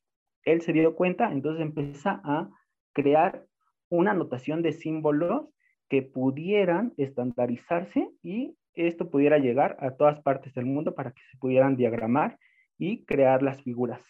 Él 0.45 0.63
se 0.63 0.73
dio 0.73 0.95
cuenta, 0.95 1.33
entonces 1.33 1.63
empieza 1.63 2.21
a 2.25 2.49
crear 2.93 3.47
una 3.89 4.15
notación 4.15 4.63
de 4.63 4.73
símbolos 4.73 5.49
que 5.89 6.03
pudieran 6.03 6.95
estandarizarse 6.97 8.09
y 8.23 8.57
esto 8.75 9.11
pudiera 9.11 9.39
llegar 9.39 9.77
a 9.81 9.97
todas 9.97 10.21
partes 10.21 10.55
del 10.55 10.67
mundo 10.67 10.95
para 10.95 11.11
que 11.11 11.23
se 11.31 11.37
pudieran 11.39 11.77
diagramar 11.77 12.39
y 12.81 13.05
crear 13.05 13.43
las 13.43 13.63
figuras. 13.63 14.03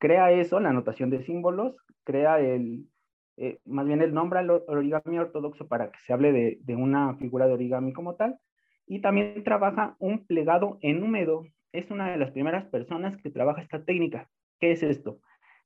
Crea 0.00 0.32
eso, 0.32 0.58
la 0.58 0.72
notación 0.72 1.10
de 1.10 1.22
símbolos, 1.22 1.76
crea 2.04 2.40
el, 2.40 2.88
eh, 3.36 3.60
más 3.66 3.86
bien 3.86 4.00
el 4.00 4.14
nombre 4.14 4.40
al 4.40 4.50
origami 4.50 5.18
ortodoxo 5.18 5.68
para 5.68 5.92
que 5.92 5.98
se 6.00 6.14
hable 6.14 6.32
de, 6.32 6.58
de 6.62 6.74
una 6.74 7.14
figura 7.16 7.46
de 7.46 7.52
origami 7.52 7.92
como 7.92 8.16
tal, 8.16 8.38
y 8.86 9.00
también 9.00 9.44
trabaja 9.44 9.94
un 9.98 10.26
plegado 10.26 10.78
en 10.80 11.02
húmedo. 11.02 11.44
Es 11.72 11.90
una 11.90 12.10
de 12.10 12.16
las 12.16 12.32
primeras 12.32 12.64
personas 12.66 13.16
que 13.18 13.30
trabaja 13.30 13.60
esta 13.60 13.84
técnica. 13.84 14.28
¿Qué 14.58 14.72
es 14.72 14.82
esto? 14.82 15.20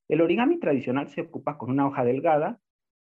El 0.09 0.21
origami 0.21 0.59
tradicional 0.59 1.07
se 1.07 1.21
ocupa 1.21 1.57
con 1.57 1.71
una 1.71 1.87
hoja 1.87 2.03
delgada 2.03 2.59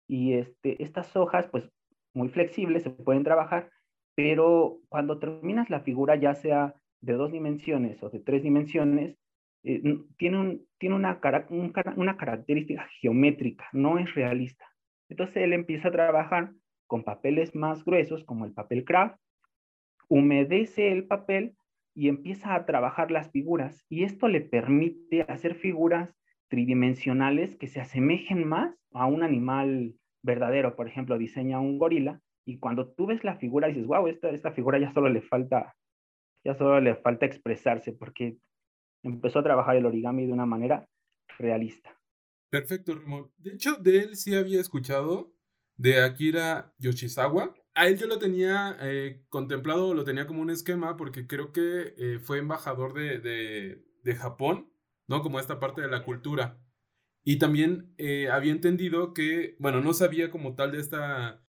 y 0.07 0.33
este, 0.33 0.81
estas 0.83 1.15
hojas, 1.15 1.47
pues 1.47 1.69
muy 2.13 2.29
flexibles, 2.29 2.83
se 2.83 2.89
pueden 2.89 3.23
trabajar, 3.23 3.71
pero 4.15 4.79
cuando 4.89 5.17
terminas 5.17 5.69
la 5.69 5.81
figura, 5.81 6.15
ya 6.15 6.35
sea 6.35 6.75
de 7.01 7.13
dos 7.13 7.31
dimensiones 7.31 8.01
o 8.03 8.09
de 8.09 8.19
tres 8.19 8.43
dimensiones, 8.43 9.17
eh, 9.63 9.81
tiene, 10.17 10.39
un, 10.39 10.65
tiene 10.77 10.95
una, 10.95 11.19
una 11.95 12.17
característica 12.17 12.87
geométrica, 13.01 13.67
no 13.73 13.99
es 13.99 14.13
realista. 14.13 14.65
Entonces 15.09 15.37
él 15.37 15.53
empieza 15.53 15.89
a 15.89 15.91
trabajar 15.91 16.51
con 16.87 17.03
papeles 17.03 17.55
más 17.55 17.83
gruesos, 17.83 18.23
como 18.23 18.45
el 18.45 18.53
papel 18.53 18.85
craft, 18.85 19.19
humedece 20.07 20.91
el 20.91 21.05
papel 21.05 21.55
y 21.93 22.09
empieza 22.09 22.55
a 22.55 22.65
trabajar 22.65 23.11
las 23.11 23.31
figuras. 23.31 23.85
Y 23.89 24.03
esto 24.03 24.27
le 24.27 24.41
permite 24.41 25.23
hacer 25.23 25.55
figuras 25.55 26.13
tridimensionales 26.47 27.55
que 27.55 27.67
se 27.67 27.81
asemejen 27.81 28.47
más 28.47 28.75
a 28.93 29.05
un 29.05 29.23
animal 29.23 29.95
verdadero. 30.23 30.75
Por 30.75 30.87
ejemplo, 30.87 31.17
diseña 31.17 31.59
un 31.59 31.77
gorila 31.77 32.21
y 32.45 32.59
cuando 32.59 32.89
tú 32.93 33.07
ves 33.07 33.23
la 33.23 33.35
figura 33.35 33.67
dices, 33.67 33.85
wow, 33.85 34.07
esta, 34.07 34.29
esta 34.29 34.51
figura 34.51 34.79
ya 34.79 34.93
solo 34.93 35.09
le 35.09 35.21
falta, 35.21 35.75
ya 36.47 36.55
solo 36.57 36.79
le 36.79 36.95
falta 36.95 37.25
expresarse 37.25 37.91
porque 37.91 38.37
empezó 39.03 39.39
a 39.39 39.43
trabajar 39.43 39.75
el 39.75 39.85
origami 39.85 40.25
de 40.25 40.31
una 40.31 40.45
manera 40.45 40.87
realista. 41.37 41.99
Perfecto, 42.49 42.95
Ramón. 42.95 43.29
De 43.37 43.51
hecho, 43.51 43.75
de 43.75 43.99
él 43.99 44.15
sí 44.15 44.33
había 44.33 44.61
escuchado, 44.61 45.33
de 45.75 46.01
Akira 46.01 46.73
Yoshizawa. 46.79 47.53
A 47.75 47.87
él 47.87 47.97
yo 47.97 48.07
lo 48.07 48.17
tenía 48.17 48.77
eh, 48.81 49.25
contemplado, 49.27 49.93
lo 49.93 50.05
tenía 50.05 50.25
como 50.25 50.41
un 50.41 50.49
esquema, 50.49 50.95
porque 50.95 51.27
creo 51.27 51.51
que 51.51 51.93
eh, 51.97 52.19
fue 52.19 52.39
embajador 52.39 52.93
de, 52.93 53.19
de, 53.19 53.85
de 54.03 54.15
Japón 54.15 54.71
¿no? 55.07 55.21
Como 55.21 55.39
esta 55.39 55.59
parte 55.59 55.81
de 55.81 55.87
la 55.87 56.03
cultura. 56.03 56.59
Y 57.23 57.39
también 57.39 57.93
eh, 57.97 58.29
había 58.29 58.51
entendido 58.51 59.13
que, 59.13 59.55
bueno, 59.59 59.81
no 59.81 59.93
sabía 59.93 60.29
como 60.31 60.55
tal 60.55 60.71
de 60.71 60.79
esta 60.79 61.46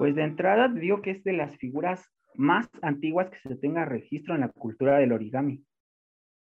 Pues 0.00 0.14
de 0.14 0.22
entrada 0.22 0.68
digo 0.68 1.02
que 1.02 1.10
es 1.10 1.22
de 1.24 1.34
las 1.34 1.54
figuras 1.58 2.10
más 2.34 2.70
antiguas 2.80 3.28
que 3.28 3.46
se 3.46 3.54
tenga 3.54 3.84
registro 3.84 4.34
en 4.34 4.40
la 4.40 4.48
cultura 4.48 4.96
del 4.96 5.12
origami. 5.12 5.62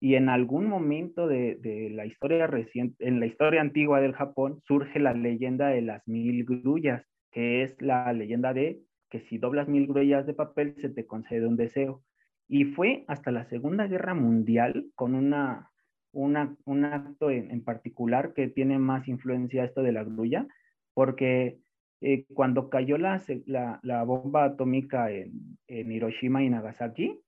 Y 0.00 0.16
en 0.16 0.28
algún 0.28 0.66
momento 0.66 1.28
de, 1.28 1.92
la 1.94 2.06
historia 2.06 2.48
reciente, 2.48 3.06
en 3.06 3.20
la 3.20 3.26
historia 3.26 3.60
antigua 3.60 4.00
del 4.00 4.14
Japón, 4.14 4.60
surge 4.66 4.98
la 4.98 5.14
leyenda 5.14 5.68
de 5.68 5.80
las 5.80 6.08
mil 6.08 6.44
grullas, 6.44 7.06
que 7.30 7.62
es 7.62 7.80
la 7.80 8.12
leyenda 8.12 8.52
de 8.52 8.80
que 9.10 9.20
si 9.20 9.38
doblas 9.38 9.68
mil 9.68 9.86
grullas 9.86 10.26
de 10.26 10.34
papel 10.34 10.74
se 10.80 10.88
te 10.88 11.06
concede 11.06 11.46
un 11.46 11.56
deseo. 11.56 12.02
Y 12.48 12.64
fue 12.64 13.04
hasta 13.06 13.30
la 13.30 13.44
Segunda 13.44 13.86
Guerra 13.86 14.14
Mundial 14.14 14.86
con 14.96 15.14
una, 15.14 15.70
un 16.10 16.84
acto 16.84 17.30
en, 17.30 17.62
particular 17.62 18.34
que 18.34 18.48
tiene 18.48 18.80
más 18.80 19.06
influencia 19.06 19.62
esto 19.62 19.84
de 19.84 19.92
la 19.92 20.02
grulla, 20.02 20.48
porque 20.94 21.60
eh, 22.00 22.26
cuando 22.34 22.68
cayó 22.68 22.98
la, 22.98 23.22
la, 23.46 24.04
bomba 24.04 24.44
atómica 24.44 25.10
en, 25.10 25.58
en, 25.66 25.90
Hiroshima 25.92 26.42
y 26.42 26.50
Nagasaki, 26.50 27.20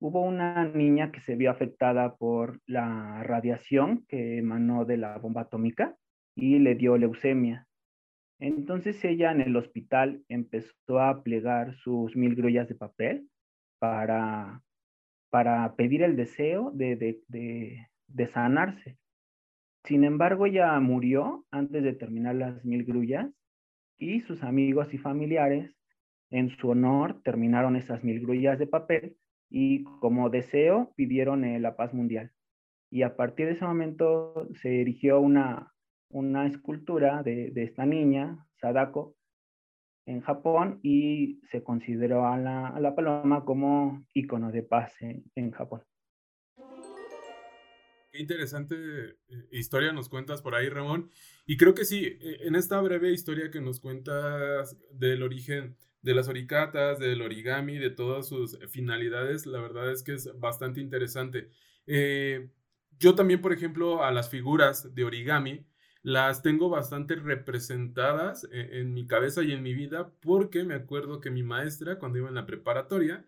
hubo 0.00 0.22
una 0.22 0.64
niña 0.66 1.12
que 1.12 1.20
se 1.20 1.36
vio 1.36 1.50
afectada 1.50 2.16
por 2.16 2.60
la 2.66 3.22
radiación 3.22 4.04
que 4.08 4.38
emanó 4.38 4.84
de 4.84 4.96
la 4.96 5.18
bomba 5.18 5.42
atómica 5.42 5.96
y 6.34 6.58
le 6.58 6.74
dio 6.74 6.96
leucemia. 6.96 7.66
Entonces 8.38 9.02
ella 9.04 9.32
en 9.32 9.40
el 9.40 9.56
hospital 9.56 10.22
empezó 10.28 11.00
a 11.00 11.22
plegar 11.22 11.74
sus 11.76 12.16
mil 12.16 12.34
grullas 12.34 12.68
de 12.68 12.74
papel 12.74 13.28
para, 13.78 14.62
para 15.30 15.74
pedir 15.74 16.02
el 16.02 16.16
deseo 16.16 16.70
de, 16.74 16.96
de, 17.28 18.26
sanarse. 18.32 18.98
Sin 19.84 20.04
embargo, 20.04 20.46
ella 20.46 20.78
murió 20.80 21.46
antes 21.50 21.82
de 21.82 21.94
terminar 21.94 22.34
las 22.34 22.64
mil 22.64 22.84
grullas 22.84 23.30
y 23.98 24.20
sus 24.22 24.42
amigos 24.42 24.92
y 24.94 24.98
familiares 24.98 25.76
en 26.30 26.50
su 26.50 26.70
honor 26.70 27.20
terminaron 27.22 27.76
esas 27.76 28.02
mil 28.04 28.20
grullas 28.20 28.58
de 28.58 28.66
papel 28.66 29.16
y 29.48 29.84
como 30.00 30.28
deseo 30.30 30.92
pidieron 30.96 31.44
eh, 31.44 31.60
la 31.60 31.76
paz 31.76 31.94
mundial. 31.94 32.32
Y 32.90 33.02
a 33.02 33.16
partir 33.16 33.46
de 33.46 33.52
ese 33.52 33.64
momento 33.64 34.48
se 34.54 34.80
erigió 34.80 35.20
una, 35.20 35.72
una 36.10 36.46
escultura 36.46 37.22
de, 37.22 37.52
esta 37.56 37.86
niña, 37.86 38.46
Sadako, 38.60 39.16
en 40.06 40.20
Japón 40.20 40.78
y 40.82 41.40
se 41.50 41.62
consideró 41.62 42.26
a 42.26 42.38
la, 42.38 42.94
paloma 42.94 43.44
como 43.44 44.04
icono 44.14 44.52
de 44.52 44.62
paz 44.62 44.94
en, 45.00 45.50
Japón. 45.50 45.82
Interesante 48.18 48.76
eh, 49.28 49.48
historia 49.50 49.92
nos 49.92 50.08
cuentas 50.08 50.42
por 50.42 50.54
ahí, 50.54 50.68
Ramón. 50.68 51.10
Y 51.46 51.56
creo 51.56 51.74
que 51.74 51.84
sí, 51.84 52.18
e, 52.20 52.46
en 52.46 52.54
esta 52.54 52.80
breve 52.80 53.12
historia 53.12 53.50
que 53.50 53.60
nos 53.60 53.80
cuentas 53.80 54.76
del 54.90 55.22
origen 55.22 55.76
de 56.02 56.14
las 56.14 56.28
oricatas, 56.28 57.00
del 57.00 57.20
origami, 57.20 57.78
de 57.78 57.90
todas 57.90 58.28
sus 58.28 58.58
finalidades, 58.68 59.44
la 59.44 59.60
verdad 59.60 59.90
es 59.90 60.04
que 60.04 60.14
es 60.14 60.30
bastante 60.38 60.80
interesante. 60.80 61.50
Eh, 61.86 62.48
yo 62.98 63.14
también, 63.16 63.40
por 63.42 63.52
ejemplo, 63.52 64.04
a 64.04 64.12
las 64.12 64.30
figuras 64.30 64.94
de 64.94 65.04
origami, 65.04 65.66
las 66.02 66.42
tengo 66.42 66.68
bastante 66.68 67.16
representadas 67.16 68.46
en, 68.52 68.94
mi 68.94 69.08
cabeza 69.08 69.42
y 69.42 69.50
en 69.50 69.64
mi 69.64 69.74
vida 69.74 70.12
porque 70.20 70.62
me 70.62 70.74
acuerdo 70.74 71.20
que 71.20 71.32
mi 71.32 71.42
maestra 71.42 71.98
cuando 71.98 72.18
iba 72.18 72.28
en 72.28 72.36
la 72.36 72.46
preparatoria 72.46 73.26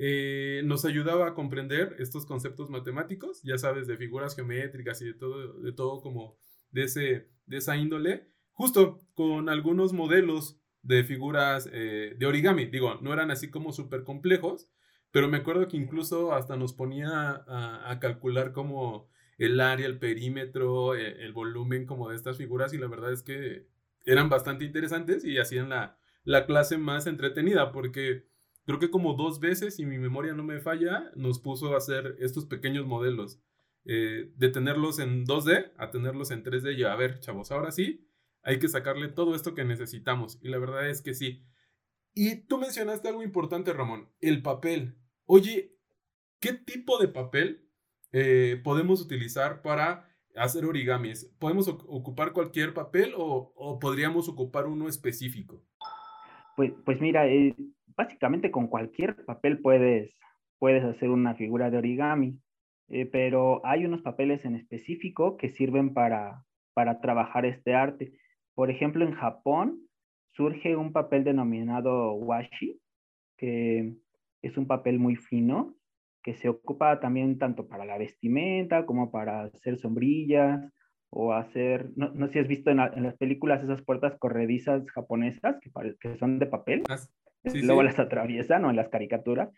eh, 0.00 0.62
nos 0.64 0.84
ayudaba 0.84 1.26
a 1.26 1.34
comprender 1.34 1.96
estos 1.98 2.24
conceptos 2.24 2.70
matemáticos, 2.70 3.42
ya 3.42 3.58
sabes, 3.58 3.88
de 3.88 3.96
figuras 3.96 4.36
geométricas 4.36 5.02
y 5.02 5.06
de 5.06 5.14
todo, 5.14 5.54
de 5.54 5.72
todo 5.72 6.00
como 6.00 6.36
de, 6.70 6.84
ese, 6.84 7.28
de 7.46 7.56
esa 7.56 7.76
índole, 7.76 8.28
justo 8.52 9.00
con 9.14 9.48
algunos 9.48 9.92
modelos 9.92 10.60
de 10.82 11.02
figuras 11.02 11.68
eh, 11.72 12.14
de 12.16 12.26
origami. 12.26 12.66
Digo, 12.66 12.94
no 13.00 13.12
eran 13.12 13.32
así 13.32 13.50
como 13.50 13.72
súper 13.72 14.04
complejos, 14.04 14.70
pero 15.10 15.26
me 15.26 15.38
acuerdo 15.38 15.66
que 15.66 15.76
incluso 15.76 16.32
hasta 16.32 16.56
nos 16.56 16.74
ponía 16.74 17.44
a, 17.48 17.98
calcular 18.00 18.52
como 18.52 19.08
el 19.36 19.60
área, 19.60 19.86
el 19.86 19.98
perímetro, 19.98 20.94
e, 20.94 21.24
el, 21.24 21.32
volumen 21.32 21.86
como 21.86 22.08
de 22.08 22.14
estas 22.14 22.36
figuras 22.36 22.72
y 22.72 22.78
la 22.78 22.86
verdad 22.86 23.12
es 23.12 23.22
que 23.24 23.66
eran 24.04 24.28
bastante 24.28 24.64
interesantes 24.64 25.24
y 25.24 25.38
hacían 25.38 25.70
la, 25.70 25.98
la 26.22 26.46
clase 26.46 26.78
más 26.78 27.08
entretenida 27.08 27.72
porque 27.72 28.28
creo 28.68 28.78
que 28.78 28.90
como 28.90 29.14
dos 29.14 29.40
veces, 29.40 29.76
si 29.76 29.86
mi 29.86 29.96
memoria 29.96 30.34
no 30.34 30.44
me 30.44 30.60
falla, 30.60 31.10
nos 31.16 31.38
puso 31.38 31.72
a 31.72 31.78
hacer 31.78 32.16
estos 32.18 32.44
pequeños 32.44 32.84
modelos. 32.84 33.42
Eh, 33.86 34.30
de 34.36 34.50
tenerlos 34.50 34.98
en 34.98 35.24
2D 35.24 35.72
a 35.78 35.90
tenerlos 35.90 36.30
en 36.30 36.44
3D 36.44 36.76
y 36.76 36.84
a 36.84 36.94
ver, 36.94 37.18
chavos, 37.20 37.50
ahora 37.50 37.70
sí, 37.70 38.06
hay 38.42 38.58
que 38.58 38.68
sacarle 38.68 39.08
todo 39.08 39.34
esto 39.34 39.54
que 39.54 39.64
necesitamos. 39.64 40.38
Y 40.42 40.48
la 40.48 40.58
verdad 40.58 40.86
es 40.86 41.00
que 41.00 41.14
sí. 41.14 41.46
Y 42.12 42.42
tú 42.46 42.58
mencionaste 42.58 43.08
algo 43.08 43.22
importante, 43.22 43.72
Ramón, 43.72 44.10
el 44.20 44.42
papel. 44.42 44.98
Oye, 45.24 45.74
¿qué 46.38 46.52
tipo 46.52 46.98
de 46.98 47.08
papel 47.08 47.70
eh, 48.12 48.60
podemos 48.62 49.00
utilizar 49.00 49.62
para 49.62 50.14
hacer 50.36 50.66
origamis? 50.66 51.34
¿Podemos 51.38 51.68
ocupar 51.68 52.34
cualquier 52.34 52.74
papel 52.74 53.14
o, 53.16 53.78
podríamos 53.80 54.28
ocupar 54.28 54.66
uno 54.66 54.90
específico? 54.90 55.64
Pues, 56.54 56.72
pues 56.84 57.00
mira, 57.00 57.26
eh, 57.28 57.56
básicamente 57.98 58.52
con 58.52 58.68
cualquier 58.68 59.24
papel 59.26 59.60
puedes, 59.60 60.16
puedes 60.58 60.84
hacer 60.84 61.10
una 61.10 61.34
figura 61.34 61.68
de 61.68 61.78
origami, 61.78 62.38
eh, 62.88 63.04
pero 63.04 63.60
hay 63.66 63.84
unos 63.84 64.02
papeles 64.02 64.44
en 64.44 64.54
específico 64.54 65.36
que 65.36 65.50
sirven 65.50 65.92
para, 65.92 66.44
para 66.74 67.00
trabajar 67.00 67.44
este 67.44 67.74
arte. 67.74 68.12
Por 68.54 68.70
ejemplo, 68.70 69.04
en 69.04 69.14
Japón 69.14 69.80
surge 70.30 70.76
un 70.76 70.92
papel 70.92 71.24
denominado 71.24 72.12
washi, 72.14 72.80
que 73.36 73.94
es 74.42 74.56
un 74.56 74.66
papel 74.66 75.00
muy 75.00 75.16
fino 75.16 75.74
que 76.22 76.34
se 76.34 76.48
ocupa 76.48 77.00
también 77.00 77.38
tanto 77.38 77.68
para 77.68 77.84
la 77.84 77.98
vestimenta 77.98 78.86
como 78.86 79.10
para 79.10 79.44
hacer 79.44 79.78
sombrillas 79.78 80.72
o 81.10 81.32
hacer, 81.32 81.90
no, 81.96 82.12
sé 82.26 82.32
si 82.32 82.38
has 82.40 82.48
visto 82.48 82.70
en, 82.70 82.76
las 82.76 83.16
películas 83.16 83.62
esas 83.62 83.82
puertas 83.82 84.18
corredizas 84.18 84.84
japonesas 84.90 85.56
que, 85.60 85.70
que 85.98 86.16
son 86.18 86.38
de 86.38 86.46
papel, 86.46 86.82
ah, 87.44 87.50
luego 87.62 87.82
las 87.82 87.98
atraviesan 87.98 88.64
o 88.64 88.70
en 88.70 88.76
las 88.76 88.88
caricaturas, 88.88 89.50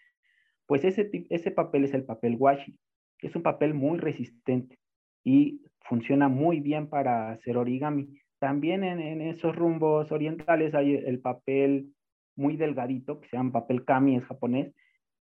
pues 0.66 0.84
ese, 0.84 1.10
ese 1.30 1.50
papel 1.50 1.84
es 1.84 1.94
el 1.94 2.04
papel 2.04 2.36
washi, 2.38 2.78
es 3.20 3.34
un 3.36 3.42
papel 3.42 3.74
muy 3.74 3.98
resistente 3.98 4.78
y 5.24 5.62
funciona 5.80 6.28
muy 6.28 6.60
bien 6.60 6.88
para 6.88 7.32
hacer 7.32 7.56
origami. 7.56 8.20
También 8.38 8.84
en, 8.84 9.00
en 9.00 9.20
esos 9.20 9.54
rumbos 9.54 10.12
orientales 10.12 10.74
hay 10.74 10.94
el 10.94 11.20
papel 11.20 11.92
muy 12.36 12.56
delgadito, 12.56 13.20
que 13.20 13.28
se 13.28 13.36
llama 13.36 13.52
papel 13.52 13.84
kami, 13.84 14.16
es 14.16 14.24
japonés. 14.24 14.74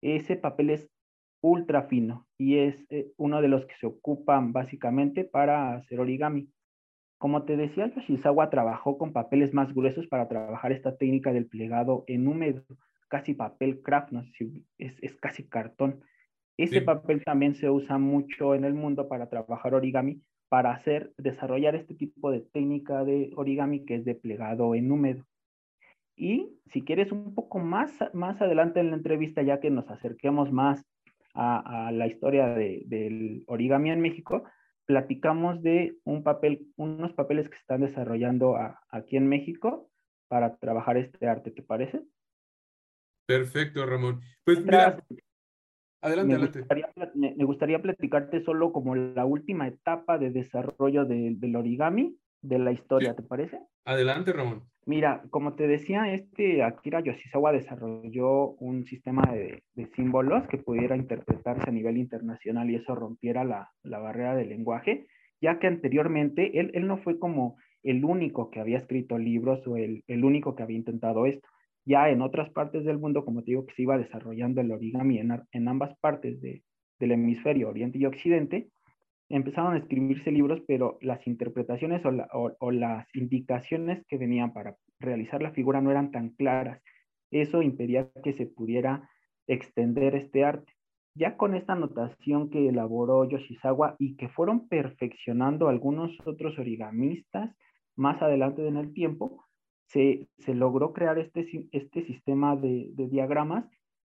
Ese 0.00 0.36
papel 0.36 0.70
es 0.70 0.88
ultra 1.42 1.82
fino 1.82 2.26
y 2.38 2.58
es 2.58 2.86
eh, 2.90 3.12
uno 3.16 3.42
de 3.42 3.48
los 3.48 3.66
que 3.66 3.74
se 3.74 3.86
ocupan 3.86 4.52
básicamente 4.52 5.24
para 5.24 5.74
hacer 5.74 6.00
origami. 6.00 6.48
Como 7.22 7.44
te 7.44 7.56
decía, 7.56 7.87
Yoshizawa 7.87 8.50
trabajó 8.50 8.98
con 8.98 9.12
papeles 9.12 9.54
más 9.54 9.72
gruesos 9.72 10.08
para 10.08 10.26
trabajar 10.26 10.72
esta 10.72 10.96
técnica 10.96 11.32
del 11.32 11.46
plegado 11.46 12.02
en 12.08 12.26
húmedo, 12.26 12.64
casi 13.06 13.32
papel 13.32 13.80
craft, 13.80 14.11
no 14.11 14.24
sé 14.24 14.32
si 14.32 14.66
es, 14.78 14.96
es 15.00 15.14
casi 15.20 15.44
cartón. 15.44 16.00
Ese 16.56 16.82
papel 16.82 17.22
también 17.22 17.54
se 17.54 17.70
usa 17.70 17.96
mucho 17.96 18.56
en 18.56 18.64
el 18.64 18.74
mundo 18.74 19.06
para 19.06 19.28
trabajar 19.28 19.72
origami, 19.72 20.20
para 20.48 20.72
hacer, 20.72 21.12
desarrollar 21.16 21.76
este 21.76 21.94
tipo 21.94 22.32
de 22.32 22.40
técnica 22.40 23.04
de 23.04 23.30
origami 23.37 23.85
que 23.85 23.94
es 23.94 24.04
de 24.04 24.16
plegado 24.16 24.74
en 24.74 24.90
húmedo. 24.90 25.24
Y 26.16 26.58
si 26.72 26.82
quieres 26.82 27.12
un 27.12 27.37
poco 27.37 27.61
más, 27.61 27.92
más 28.14 28.42
adelante 28.42 28.80
en 28.80 28.90
la 28.90 28.96
entrevista, 28.96 29.42
ya 29.42 29.61
que 29.61 29.70
nos 29.70 29.88
acerquemos 29.88 30.50
más 30.50 30.85
a, 31.35 31.92
la 31.92 32.08
historia 32.08 32.48
del 32.48 33.44
origami 33.46 33.92
en 33.92 34.00
México, 34.00 34.42
platicamos 34.92 35.62
de 35.62 35.96
un 36.05 36.22
papel, 36.22 36.66
unos 36.76 37.14
papeles 37.14 37.48
que 37.48 37.55
se 37.55 37.61
están 37.61 37.81
desarrollando 37.81 38.59
aquí 38.90 39.16
en 39.16 39.26
México 39.26 39.90
para 40.28 40.59
trabajar 40.59 40.98
este 40.98 41.26
arte, 41.26 41.50
¿te 41.50 41.62
parece? 41.62 42.02
Perfecto, 43.26 43.87
Ramón. 43.87 44.20
Pues 44.44 44.62
mira, 44.62 45.02
adelante, 46.02 46.37
me 46.37 46.46
Gustaría, 46.46 46.92
me, 47.14 47.44
gustaría 47.46 47.81
platicarte 47.81 48.44
solo 48.44 48.70
como 48.70 48.94
la 48.94 49.24
última 49.24 49.66
etapa 49.66 50.18
de 50.18 50.31
desarrollo 50.31 51.07
del 51.07 51.57
origami 51.57 52.18
de 52.42 52.59
la 52.59 52.72
historia, 52.72 53.14
¿te 53.14 53.22
parece? 53.22 53.59
Adelante, 53.85 54.33
Ramón. 54.33 54.64
Mira, 54.85 55.22
como 55.31 55.55
te 55.55 55.68
decía, 55.68 56.12
este 56.12 56.64
Akira 56.64 57.00
Yoshizawa 57.00 57.52
desarrolló 57.52 58.50
un 58.59 58.85
sistema 58.85 59.22
de, 59.33 59.62
símbolos 59.94 60.46
que 60.48 60.59
pudiera 60.59 60.96
interpretarse 60.96 61.70
a 61.70 61.72
nivel 61.72 61.96
internacional 61.98 62.68
y 62.68 62.74
eso 62.74 62.96
rompiera 62.96 63.44
la, 63.44 63.70
barrera 63.85 64.35
del 64.35 64.48
lenguaje, 64.48 65.07
ya 65.40 65.61
que 65.61 65.68
anteriormente 65.68 66.59
él, 66.59 66.72
él, 66.74 66.88
no 66.88 66.98
fue 66.98 67.20
como 67.20 67.57
el 67.85 68.05
único 68.05 68.50
que 68.50 68.59
había 68.59 68.78
escrito 68.78 69.18
libros 69.18 69.64
o 69.68 69.76
el, 69.76 70.02
único 70.09 70.57
que 70.57 70.64
había 70.64 70.78
intentado 70.78 71.26
esto. 71.26 71.48
Ya 71.85 72.11
en 72.11 72.20
otras 72.20 72.50
partes 72.50 72.85
del 72.85 72.98
mundo, 72.98 73.24
como 73.24 73.42
te 73.42 73.52
digo, 73.52 73.66
que 73.66 73.74
se 73.74 73.83
iba 73.83 73.98
desarrollando 73.98 74.61
el 74.61 74.72
origami 74.72 75.18
en, 75.18 75.42
en 75.52 75.68
ambas 75.68 75.96
partes 76.00 76.40
del 76.40 76.62
hemisferio 77.12 77.68
oriente 77.68 77.98
y 77.98 78.07
occidente, 78.07 78.68
empezaron 79.32 79.74
a 79.74 79.78
escribirse 79.78 80.30
libros, 80.30 80.60
pero 80.66 80.98
las 81.00 81.26
interpretaciones 81.26 82.02
o, 82.04 82.70
las 82.70 83.06
indicaciones 83.14 84.04
que 84.06 84.18
venían 84.18 84.52
para 84.52 84.76
realizar 85.00 85.42
la 85.42 85.52
figura 85.52 85.80
no 85.80 85.90
eran 85.90 86.10
tan 86.10 86.30
claras. 86.30 86.82
Eso 87.30 87.62
impedía 87.62 88.10
que 88.22 88.34
se 88.34 88.46
pudiera 88.46 89.08
extender 89.46 90.14
este 90.16 90.44
arte. 90.44 90.70
Ya 91.14 91.38
con 91.38 91.54
esta 91.54 91.74
notación 91.74 92.50
que 92.50 92.68
elaboró 92.68 93.26
Yoshizawa 93.26 93.96
y 93.98 94.16
que 94.16 94.28
fueron 94.28 94.68
perfeccionando 94.68 95.68
algunos 95.68 96.10
otros 96.26 96.58
origamistas 96.58 97.56
más 97.96 98.20
adelante 98.20 98.66
en 98.68 98.76
el 98.76 98.92
tiempo, 98.92 99.44
se, 99.86 100.28
logró 100.46 100.92
crear 100.92 101.18
este, 101.18 101.46
este 101.72 102.04
sistema 102.04 102.54
de, 102.56 102.90
de 102.92 103.08
diagramas 103.08 103.64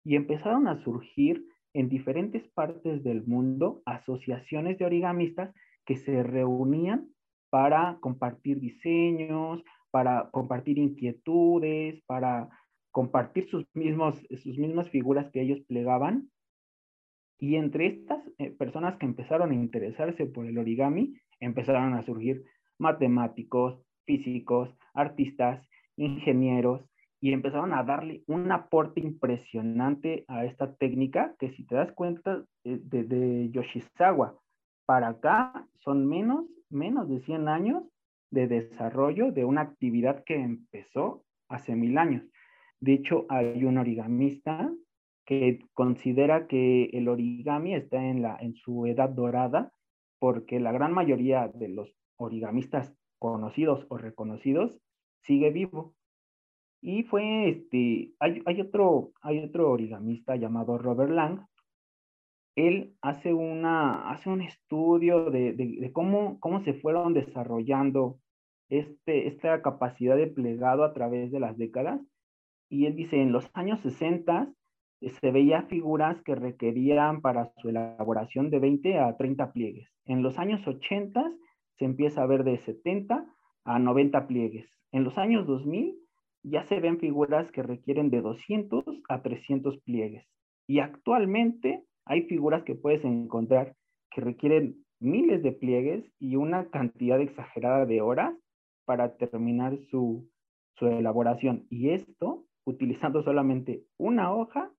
y 0.04 0.17
empezaron 0.17 0.67
a 0.67 0.84
surgir 0.84 1.45
en 1.76 1.90
diferentes 1.90 2.48
partes 2.54 3.04
del 3.04 3.26
mundo 3.28 3.82
asociaciones 3.86 4.78
de 4.78 4.86
origamistas 4.86 5.54
que 5.86 5.98
se 5.98 6.24
reunían 6.24 7.10
para 7.50 7.98
compartir 8.00 8.62
diseños, 8.62 9.62
para 9.92 10.30
compartir 10.32 10.80
inquietudes, 10.80 12.02
para 12.06 12.48
compartir 12.92 13.50
sus, 13.50 13.66
mismos, 13.74 14.16
sus 14.42 14.58
mismas 14.58 14.90
figuras 14.90 15.30
que 15.32 15.42
ellos 15.42 15.60
plegaban. 15.68 16.30
Y 17.40 17.58
entre 17.58 17.88
estas 17.88 18.24
eh, 18.38 18.52
personas 18.52 18.98
que 18.98 19.06
empezaron 19.06 19.52
a 19.52 19.56
interesarse 19.56 20.26
por 20.28 20.46
el 20.46 20.58
origami, 20.58 21.14
empezaron 21.42 21.94
a 21.94 22.04
surgir 22.04 22.46
matemáticos, 22.80 23.82
físicos, 24.06 24.74
artistas, 24.94 25.62
ingenieros, 25.98 26.90
y 27.26 27.34
empezaron 27.34 27.74
a 27.74 27.82
darle 27.82 28.22
un 28.28 28.52
aporte 28.52 29.00
impresionante 29.00 30.26
a 30.28 30.46
esta 30.46 30.76
técnica 30.76 31.34
que 31.40 31.50
si 31.50 31.66
te 31.66 31.74
das 31.74 31.92
cuenta 31.92 32.46
eh, 32.64 32.80
de, 32.84 33.50
Yoshizawa 33.50 34.40
para 34.86 35.08
acá 35.08 35.68
son 35.80 36.06
menos, 36.06 36.46
menos 36.70 37.10
de 37.10 37.22
100 37.22 37.48
años 37.48 37.84
de 38.30 38.46
desarrollo 38.46 39.32
de 39.32 39.44
una 39.44 39.62
actividad 39.62 40.24
que 40.24 40.36
empezó 40.36 41.24
hace 41.50 41.76
mil 41.76 41.98
años. 41.98 42.22
De 42.80 42.94
hecho, 42.94 43.26
hay 43.30 43.66
un 43.66 43.80
origamista 43.80 44.72
que 45.26 45.66
considera 45.74 46.46
que 46.46 46.92
el 46.94 47.08
origami 47.08 47.74
está 47.74 48.06
en, 48.06 48.22
la, 48.22 48.38
en 48.40 48.54
su 48.54 48.86
edad 48.86 49.10
dorada 49.10 49.74
porque 50.20 50.60
la 50.60 50.72
gran 50.72 50.94
mayoría 50.94 51.48
de 51.48 51.70
los 51.70 51.92
origamistas 52.18 52.94
conocidos 53.18 53.88
o 53.90 53.98
reconocidos 53.98 54.80
sigue 55.24 55.50
vivo. 55.50 55.96
Y 56.88 57.02
fue 57.02 57.50
este, 57.50 58.12
hay, 58.19 58.43
hay, 58.45 58.62
otro, 58.62 59.12
hay 59.21 59.39
otro 59.39 59.71
origamista 59.71 60.36
llamado 60.36 60.78
Robert 60.78 61.10
Lang. 61.10 61.39
Él 62.56 62.93
hace, 63.02 63.34
una, 63.34 64.12
hace 64.12 64.30
un 64.30 64.43
estudio 64.43 65.32
de, 65.32 65.54
de, 65.54 65.91
cómo, 65.91 66.39
cómo 66.39 66.63
se 66.63 66.76
fueron 66.76 67.15
desarrollando 67.15 68.19
este, 68.69 69.28
esta 69.28 69.63
capacidad 69.63 70.15
de 70.15 70.28
plegado 70.28 70.84
a 70.84 70.93
través 70.93 71.32
de 71.32 71.39
las 71.39 71.58
décadas. 71.58 72.02
Y 72.69 72.86
él 72.86 72.95
dice, 72.95 73.19
en 73.19 73.32
los 73.32 73.50
años 73.56 73.80
60 73.80 74.54
eh, 75.02 75.10
se 75.10 75.32
veía 75.32 75.63
figuras 75.63 76.21
que 76.21 76.36
requerían 76.36 77.21
para 77.21 77.52
su 77.58 77.69
elaboración 77.69 78.52
de 78.52 78.60
20 78.60 79.00
a 79.00 79.17
30 79.17 79.54
pliegues. 79.54 79.89
En 80.06 80.21
los 80.21 80.38
años 80.38 80.62
80 80.67 81.34
se 81.80 81.86
empieza 81.86 82.21
a 82.21 82.28
ver 82.28 82.43
de 82.43 82.60
70 82.60 83.26
a 83.63 83.80
90 83.80 84.28
pliegues. 84.28 84.69
En 84.91 85.04
los 85.04 85.17
años 85.17 85.48
2000 85.48 86.05
ya 86.50 86.64
se 86.68 86.80
ven 86.80 87.00
figuras 87.00 87.52
que 87.52 87.64
requieren 87.64 88.10
de 88.10 88.22
200 88.22 88.84
a 89.10 89.22
300 89.22 89.80
pliegues. 89.80 90.26
Y 90.68 90.80
actualmente 90.80 91.84
hay 92.06 92.24
figuras 92.24 92.64
que 92.64 92.76
puedes 92.76 93.04
encontrar 93.04 93.76
que 94.12 94.22
requieren 94.22 94.86
miles 95.00 95.44
de 95.44 95.52
pliegues 95.52 96.06
y 96.20 96.36
una 96.36 96.70
cantidad 96.70 97.20
exagerada 97.20 97.86
de 97.86 98.02
horas 98.02 98.36
para 98.86 99.18
terminar 99.18 99.78
su, 99.90 100.30
su 100.78 100.88
elaboración. 100.88 101.66
Y 101.70 101.90
esto 101.90 102.46
utilizando 102.66 103.24
solamente 103.24 103.84
una 103.98 104.34
hoja 104.34 104.72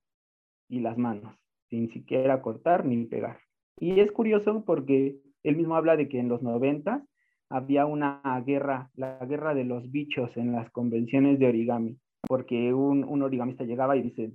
y 0.69 0.79
las 0.79 0.97
manos, 0.97 1.35
sin 1.69 1.89
siquiera 1.91 2.41
cortar 2.41 2.85
ni 2.85 3.05
pegar. 3.05 3.39
Y 3.79 3.99
es 3.99 4.11
curioso 4.11 4.63
porque 4.65 5.17
él 5.43 5.55
mismo 5.55 5.75
habla 5.75 5.95
de 5.95 6.07
que 6.07 6.19
en 6.19 6.29
los 6.29 6.41
90 6.41 7.05
había 7.49 7.85
una 7.85 8.21
guerra, 8.45 8.89
la 8.95 9.17
guerra 9.25 9.53
de 9.53 9.63
los 9.63 9.91
bichos 9.91 10.35
en 10.37 10.51
las 10.51 10.69
convenciones 10.71 11.39
de 11.39 11.47
origami, 11.47 11.97
porque 12.27 12.73
un, 12.73 13.03
un 13.03 13.21
origamista 13.21 13.63
llegaba 13.63 13.95
y 13.95 14.03
dice, 14.03 14.31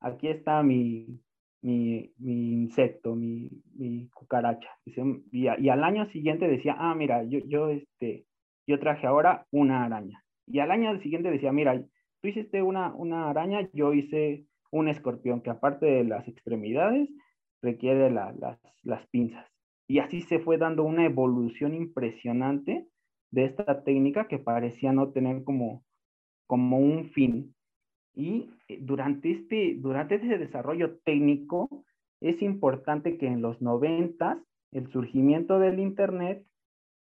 aquí 0.00 0.28
está 0.28 0.62
mi, 0.62 1.20
mi, 1.62 2.12
insecto, 2.18 3.14
mi, 3.14 3.50
mi 3.74 4.08
cucaracha. 4.08 4.70
Y, 5.32 5.48
al 5.48 5.84
año 5.84 6.06
siguiente 6.10 6.46
decía, 6.46 6.76
ah, 6.78 6.94
mira, 6.94 7.24
yo, 7.24 7.40
yo, 7.46 7.70
este, 7.70 8.26
yo 8.66 8.78
traje 8.78 9.06
ahora 9.06 9.46
una 9.50 9.84
araña. 9.84 10.24
Y 10.46 10.60
al 10.60 10.70
año 10.70 10.98
siguiente 11.00 11.30
decía, 11.30 11.52
mira, 11.52 11.80
tú 12.20 12.28
hiciste 12.28 12.62
una, 12.62 12.94
una 12.94 13.28
araña, 13.28 13.68
yo 13.72 13.92
hice 13.92 14.44
un 14.70 14.88
escorpión 14.88 15.42
que 15.42 15.50
aparte 15.50 15.86
de 15.86 16.04
las 16.04 16.26
extremidades 16.28 17.08
requiere 17.62 18.10
las, 18.10 18.36
las 18.82 19.06
pinzas. 19.08 19.46
Y 19.88 20.00
así 20.00 20.20
se 20.22 20.38
fue 20.38 20.58
dando 20.58 20.84
una 20.84 21.06
evolución 21.06 21.74
impresionante 21.74 22.86
de 23.30 23.44
esta 23.46 23.82
técnica 23.84 24.28
que 24.28 24.38
parecía 24.38 24.92
no 24.92 25.10
tener 25.10 25.42
como, 25.44 25.82
como 26.46 26.78
un 26.78 27.06
fin. 27.10 27.54
Y 28.14 28.50
eh, 28.68 28.78
durante 28.82 29.30
este, 29.30 29.76
durante 29.78 30.16
este 30.16 30.38
desarrollo 30.38 30.98
técnico 31.04 31.84
es 32.20 32.42
importante 32.42 33.16
que 33.16 33.26
en 33.26 33.40
los 33.40 33.62
noventas 33.62 34.38
el 34.72 34.90
surgimiento 34.92 35.58
del 35.58 35.78
Internet 35.78 36.44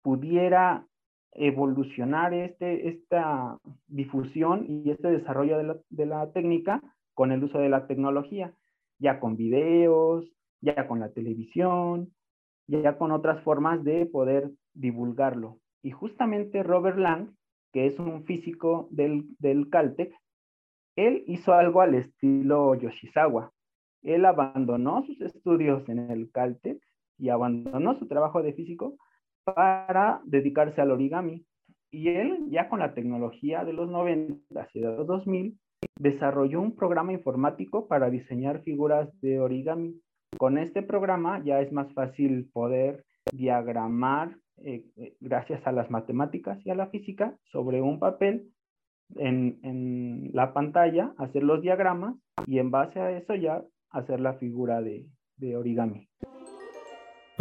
pudiera 0.02 0.88
evolucionar 1.34 2.34
este, 2.34 2.90
esta 2.90 3.60
difusión 3.88 4.66
y 4.68 4.90
este 4.90 5.12
desarrollo 5.12 5.58
de 5.58 5.64
la, 5.64 5.78
de 5.90 6.06
la 6.08 6.32
técnica 6.32 6.82
con 7.14 7.32
el 7.32 7.44
uso 7.44 7.60
de 7.60 7.70
la 7.70 7.86
tecnología, 7.86 8.54
ya 8.98 9.20
con 9.20 9.38
videos, 9.38 10.26
ya 10.62 10.88
con 10.88 11.00
la 11.00 11.12
televisión, 11.12 12.12
ya 12.80 12.98
con 12.98 13.12
otras 13.12 13.44
formas 13.44 13.84
de 13.84 14.06
poder 14.06 14.52
divulgarlo. 14.74 15.58
Y 15.84 15.92
justamente 15.92 16.64
Robert 16.64 16.98
Lang, 16.98 17.32
que 17.74 17.88
es 17.88 18.00
un 18.00 18.24
físico 18.24 18.88
del, 18.92 19.26
del 19.40 19.70
Caltech, 19.70 20.14
él 20.96 21.24
hizo 21.28 21.54
algo 21.54 21.82
al 21.82 21.96
estilo 21.96 22.76
Yoshizawa. 22.76 23.52
Él 24.04 24.26
abandonó 24.26 25.04
sus 25.04 25.22
estudios 25.22 25.88
en 25.90 26.00
el 26.12 26.32
Caltech 26.32 26.82
y 27.18 27.30
abandonó 27.30 27.98
su 27.98 28.08
trabajo 28.08 28.42
de 28.42 28.54
físico 28.54 28.98
para 29.44 30.22
dedicarse 30.26 30.82
al 30.82 30.92
origami. 30.92 31.46
Y 31.92 32.10
él, 32.10 32.46
ya 32.50 32.70
con 32.70 32.80
la 32.80 32.94
tecnología 32.94 33.64
de 33.66 33.74
los 33.74 33.90
90 33.90 34.70
y 34.74 34.80
de 34.80 34.86
los 34.86 35.08
2000, 35.08 35.60
desarrolló 36.00 36.62
un 36.62 36.76
programa 36.76 37.14
informático 37.14 37.88
para 37.88 38.10
diseñar 38.10 38.64
figuras 38.64 39.10
de 39.22 39.40
origami. 39.40 40.00
Con 40.38 40.58
este 40.58 40.82
programa 40.82 41.44
ya 41.44 41.62
es 41.62 41.72
más 41.72 41.94
fácil 41.94 42.50
poder 42.52 43.04
diagramar, 43.32 44.38
eh, 44.64 44.86
eh, 44.98 45.16
gracias 45.20 45.66
a 45.66 45.72
las 45.72 45.90
matemáticas 45.90 46.60
y 46.66 46.70
a 46.70 46.76
la 46.76 46.88
física, 46.88 47.36
sobre 47.52 47.82
un 47.82 48.00
papel 48.00 48.52
en, 49.16 49.60
en, 49.64 50.32
la 50.34 50.54
pantalla, 50.54 51.14
hacer 51.18 51.44
los 51.44 51.62
diagramas 51.62 52.16
y 52.48 52.60
en 52.60 52.72
base 52.72 53.00
a 53.00 53.12
eso 53.12 53.36
ya 53.36 53.64
hacer 53.90 54.20
la 54.20 54.36
figura 54.36 54.82
de, 54.82 55.06
de 55.38 55.58
origami 55.58 56.08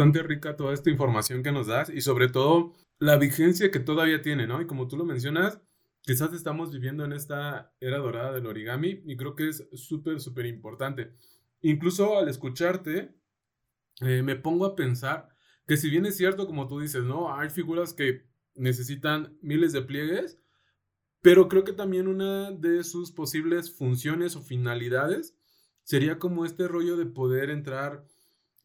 bastante 0.01 0.23
rica 0.23 0.55
toda 0.55 0.73
esta 0.73 0.89
información 0.89 1.43
que 1.43 1.51
nos 1.51 1.67
das 1.67 1.91
y 1.91 2.01
sobre 2.01 2.27
todo 2.27 2.73
la 2.97 3.17
vigencia 3.17 3.69
que 3.69 3.79
todavía 3.79 4.23
tiene, 4.23 4.47
¿no? 4.47 4.59
Y 4.59 4.65
como 4.65 4.87
tú 4.87 4.97
lo 4.97 5.05
mencionas, 5.05 5.61
quizás 6.01 6.33
estamos 6.33 6.71
viviendo 6.71 7.05
en 7.05 7.13
esta 7.13 7.71
era 7.79 7.99
dorada 7.99 8.31
del 8.33 8.47
origami 8.47 9.03
y 9.05 9.15
creo 9.15 9.35
que 9.35 9.49
es 9.49 9.67
súper, 9.73 10.19
súper 10.19 10.47
importante. 10.47 11.13
Incluso 11.61 12.17
al 12.17 12.29
escucharte, 12.29 13.15
eh, 14.01 14.23
me 14.23 14.35
pongo 14.35 14.65
a 14.65 14.75
pensar 14.75 15.29
que 15.67 15.77
si 15.77 15.89
bien 15.89 16.05
es 16.05 16.17
cierto, 16.17 16.47
como 16.47 16.67
tú 16.67 16.79
dices, 16.79 17.03
¿no? 17.03 17.33
Hay 17.33 17.49
figuras 17.49 17.93
que 17.93 18.27
necesitan 18.55 19.37
miles 19.41 19.73
de 19.73 19.81
pliegues, 19.81 20.39
pero 21.21 21.47
creo 21.47 21.63
que 21.63 21.73
también 21.73 22.07
una 22.07 22.51
de 22.51 22.83
sus 22.83 23.11
posibles 23.11 23.75
funciones 23.75 24.35
o 24.35 24.41
finalidades 24.41 25.37
sería 25.83 26.19
como 26.19 26.45
este 26.45 26.67
rollo 26.67 26.97
de 26.97 27.05
poder 27.05 27.49
entrar 27.49 28.05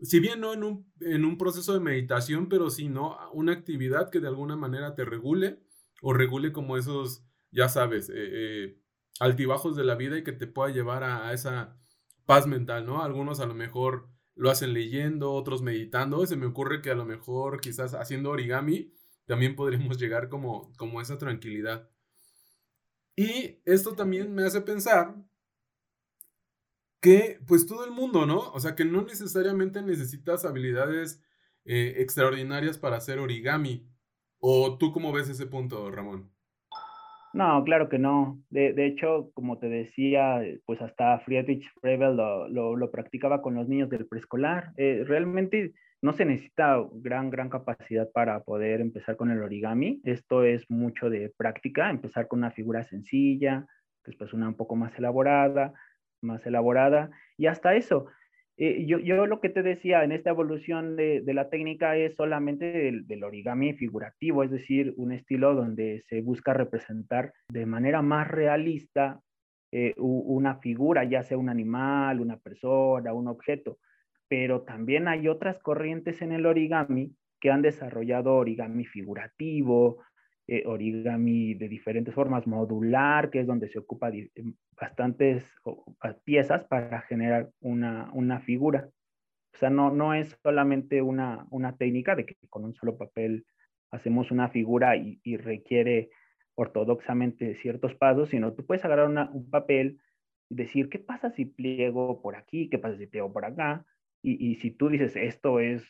si 0.01 0.21
bien 0.21 0.41
no 0.41 0.53
en 0.53 0.63
un, 0.63 0.93
en 1.01 1.25
un 1.25 1.39
proceso 1.39 1.73
de 1.73 1.81
meditación, 1.81 2.49
pero 2.49 2.71
sí, 2.71 2.89
¿no? 2.89 3.17
Una 3.33 3.53
actividad 3.53 4.11
que 4.11 4.21
de 4.21 4.29
alguna 4.29 4.57
manera 4.57 4.95
te 4.95 5.05
regule 5.05 5.61
o 6.03 6.13
regule 6.13 6.53
como 6.53 6.77
esos, 6.77 7.25
ya 7.51 7.69
sabes, 7.69 8.11
eh, 8.11 8.15
eh, 8.17 8.81
altibajos 9.21 9.75
de 9.77 9.85
la 9.85 9.95
vida 9.95 10.19
y 10.19 10.25
que 10.25 10.33
te 10.33 10.47
pueda 10.47 10.73
llevar 10.73 11.03
a, 11.03 11.33
esa 11.33 11.79
paz 12.27 12.47
mental, 12.47 12.85
¿no? 12.85 13.03
Algunos 13.03 13.41
a 13.41 13.47
lo 13.47 13.55
mejor 13.55 14.09
lo 14.35 14.51
hacen 14.51 14.75
leyendo, 14.75 15.33
otros 15.33 15.63
meditando. 15.63 16.27
Se 16.27 16.37
me 16.37 16.47
ocurre 16.47 16.83
que 16.83 16.91
a 16.91 16.95
lo 16.95 17.07
mejor 17.07 17.61
quizás 17.61 17.95
haciendo 17.95 18.31
origami 18.31 18.93
también 19.25 19.57
podríamos 19.57 19.99
llegar 19.99 20.29
como, 20.29 20.73
como 20.77 21.01
a 21.01 21.03
esa 21.03 21.19
tranquilidad. 21.19 21.89
Y 23.17 23.61
esto 23.65 23.95
también 23.95 24.35
me 24.35 24.43
hace 24.43 24.61
pensar 24.61 25.17
que 27.01 27.41
pues 27.47 27.67
todo 27.67 27.85
el 27.85 27.93
mundo, 27.93 28.27
¿no? 28.27 28.51
O 28.53 28.61
sea, 28.61 28.75
que 28.75 28.85
no 28.85 29.03
necesariamente 29.03 29.81
necesitas 29.81 30.45
habilidades 30.45 31.23
eh, 31.65 31.95
extraordinarias 31.99 32.79
para 32.79 32.97
hacer 32.97 33.19
origami. 33.19 33.89
¿O 34.39 34.77
tú 34.77 34.93
cómo 34.93 35.13
ves 35.13 35.29
ese 35.29 35.47
punto, 35.47 35.91
Ramón? 35.91 36.31
No, 37.33 37.63
claro 37.65 37.89
que 37.89 37.99
no. 37.99 38.41
De, 38.51 38.73
de 38.73 38.87
hecho, 38.87 39.31
como 39.35 39.59
te 39.59 39.69
decía, 39.69 40.41
pues 40.65 40.81
hasta 40.81 41.19
Friedrich 41.21 41.71
Frebel 41.81 42.17
lo, 42.17 42.49
lo, 42.49 42.77
lo 42.77 42.91
practicaba 42.91 43.43
con 43.43 43.55
los 43.55 43.69
niños 43.69 43.91
del 43.91 44.07
preescolar. 44.07 44.73
Eh, 44.77 45.05
realmente 45.07 45.75
no 46.03 46.13
se 46.13 46.25
necesita 46.25 46.83
gran, 46.93 47.31
gran 47.31 47.49
capacidad 47.49 48.11
para 48.13 48.41
poder 48.41 48.81
empezar 48.81 49.17
con 49.17 49.31
el 49.31 49.43
origami. 49.43 50.01
Esto 50.05 50.45
es 50.45 50.71
mucho 50.71 51.11
de 51.11 51.33
práctica, 51.37 51.91
empezar 51.91 52.29
con 52.29 52.39
una 52.39 52.53
figura 52.53 52.85
sencilla, 52.85 53.67
después 54.05 54.33
una 54.33 54.49
un 54.49 54.55
poco 54.55 54.77
más 54.77 54.97
elaborada, 54.99 55.73
más 56.23 56.47
elaborada 56.47 57.11
y 57.37 57.47
hasta 57.47 57.75
eso. 57.75 58.07
Eh, 58.59 58.87
yo, 58.87 58.99
yo, 58.99 59.27
lo 59.27 59.41
que 59.41 59.51
te 59.51 59.63
decía 59.63 60.03
en 60.03 60.13
esta 60.13 60.31
evolución 60.31 60.97
de, 60.97 61.21
de 61.21 61.35
la 61.35 61.51
técnica 61.51 61.97
es 61.97 62.15
solamente 62.15 62.73
del, 62.73 63.07
del, 63.07 63.25
origami 63.25 63.75
figurativo, 63.75 64.43
es 64.43 64.51
decir, 64.51 64.95
un 64.97 65.13
estilo 65.13 65.55
donde 65.55 66.03
se 66.09 66.23
busca 66.23 66.55
representar 66.55 67.35
de 67.51 67.67
manera 67.67 68.01
más 68.01 68.27
realista 68.29 69.21
eh, 69.73 69.95
una 69.99 70.57
figura, 70.57 71.05
ya 71.05 71.23
sea 71.23 71.37
un 71.37 71.51
animal, 71.51 72.21
una 72.21 72.39
persona, 72.39 73.13
un 73.13 73.29
objeto. 73.29 73.79
Pero 74.29 74.63
también 74.63 75.07
hay 75.07 75.29
otras 75.29 75.59
corrientes 75.59 76.23
en 76.23 76.33
el 76.33 76.47
origami 76.47 77.15
que 77.41 77.51
han 77.51 77.61
desarrollado 77.61 78.35
origami 78.37 78.87
figurativo, 78.87 79.99
eh, 80.49 80.63
origami 80.65 81.55
de 81.55 81.69
diferentes 81.69 82.15
formas, 82.15 82.47
modular, 82.47 83.31
que 83.31 83.41
es 83.41 83.47
donde 83.49 83.69
se 83.69 83.81
ocupa 83.81 84.13
bastantes 84.81 85.45
piezas 86.25 86.65
para 86.65 87.01
generar 87.03 87.51
una, 87.61 88.11
una, 88.13 88.39
figura. 88.39 88.89
O 89.55 89.59
sea, 89.59 89.71
no, 89.71 89.91
no 89.91 90.15
es 90.15 90.39
solamente 90.45 91.03
una, 91.03 91.47
una, 91.51 91.77
técnica 91.77 92.15
de 92.15 92.27
que 92.27 92.37
con 92.49 92.65
un 92.65 92.75
solo 92.75 92.97
papel 92.97 93.45
hacemos 93.91 94.31
una 94.31 94.49
figura 94.49 94.97
y, 94.97 95.19
y 95.25 95.37
requiere 95.37 96.11
ortodoxamente 96.55 97.57
ciertos 97.57 97.97
pasos, 97.97 98.29
sino 98.29 98.53
tú 98.53 98.65
puedes 98.65 98.85
agarrar 98.85 99.09
una, 99.09 99.29
un 99.33 99.51
papel 99.51 100.01
y 100.49 100.55
decir, 100.55 100.89
¿qué 100.89 101.01
pasa 101.01 101.31
si 101.31 101.47
pliego 101.47 102.23
por 102.23 102.37
aquí? 102.37 102.69
¿Qué 102.69 102.79
pasa 102.79 102.97
si 102.99 103.09
pliego 103.09 103.33
por 103.33 103.45
acá? 103.45 103.85
Y, 104.23 104.53
y 104.53 104.55
si 104.57 104.71
tú 104.71 104.91
dices, 104.91 105.17
esto 105.17 105.59
es, 105.59 105.85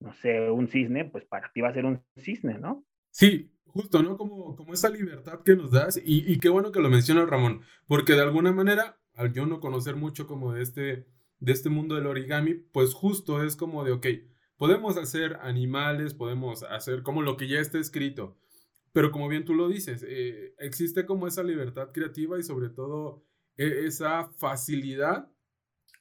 no 0.00 0.14
sé, 0.14 0.50
un 0.50 0.68
cisne, 0.68 1.04
pues 1.04 1.26
para 1.26 1.52
ti 1.52 1.60
va 1.60 1.68
a 1.68 1.74
ser 1.74 1.84
un 1.84 2.02
cisne, 2.16 2.58
¿no? 2.58 2.82
Sí, 3.14 3.52
justo, 3.66 4.02
¿no? 4.02 4.16
Como, 4.16 4.56
como 4.56 4.74
esa 4.74 4.90
libertad 4.90 5.40
que 5.44 5.54
nos 5.54 5.70
das 5.70 5.96
y, 6.04 6.30
y 6.30 6.40
qué 6.40 6.48
bueno 6.48 6.72
que 6.72 6.80
lo 6.80 6.90
menciona 6.90 7.24
Ramón, 7.24 7.60
porque 7.86 8.14
de 8.14 8.22
alguna 8.22 8.50
manera, 8.50 8.98
al 9.14 9.32
yo 9.32 9.46
no 9.46 9.60
conocer 9.60 9.94
mucho 9.94 10.26
como 10.26 10.52
de 10.52 10.62
este, 10.62 11.06
de 11.38 11.52
este 11.52 11.70
mundo 11.70 11.94
del 11.94 12.08
origami, 12.08 12.54
pues 12.54 12.92
justo 12.92 13.44
es 13.44 13.54
como 13.54 13.84
de, 13.84 13.92
ok, 13.92 14.06
podemos 14.56 14.96
hacer 14.96 15.38
animales, 15.42 16.12
podemos 16.12 16.64
hacer 16.64 17.04
como 17.04 17.22
lo 17.22 17.36
que 17.36 17.46
ya 17.46 17.60
está 17.60 17.78
escrito, 17.78 18.36
pero 18.92 19.12
como 19.12 19.28
bien 19.28 19.44
tú 19.44 19.54
lo 19.54 19.68
dices, 19.68 20.04
eh, 20.08 20.52
existe 20.58 21.06
como 21.06 21.28
esa 21.28 21.44
libertad 21.44 21.92
creativa 21.92 22.36
y 22.36 22.42
sobre 22.42 22.68
todo 22.68 23.24
e, 23.56 23.86
esa 23.86 24.24
facilidad 24.38 25.30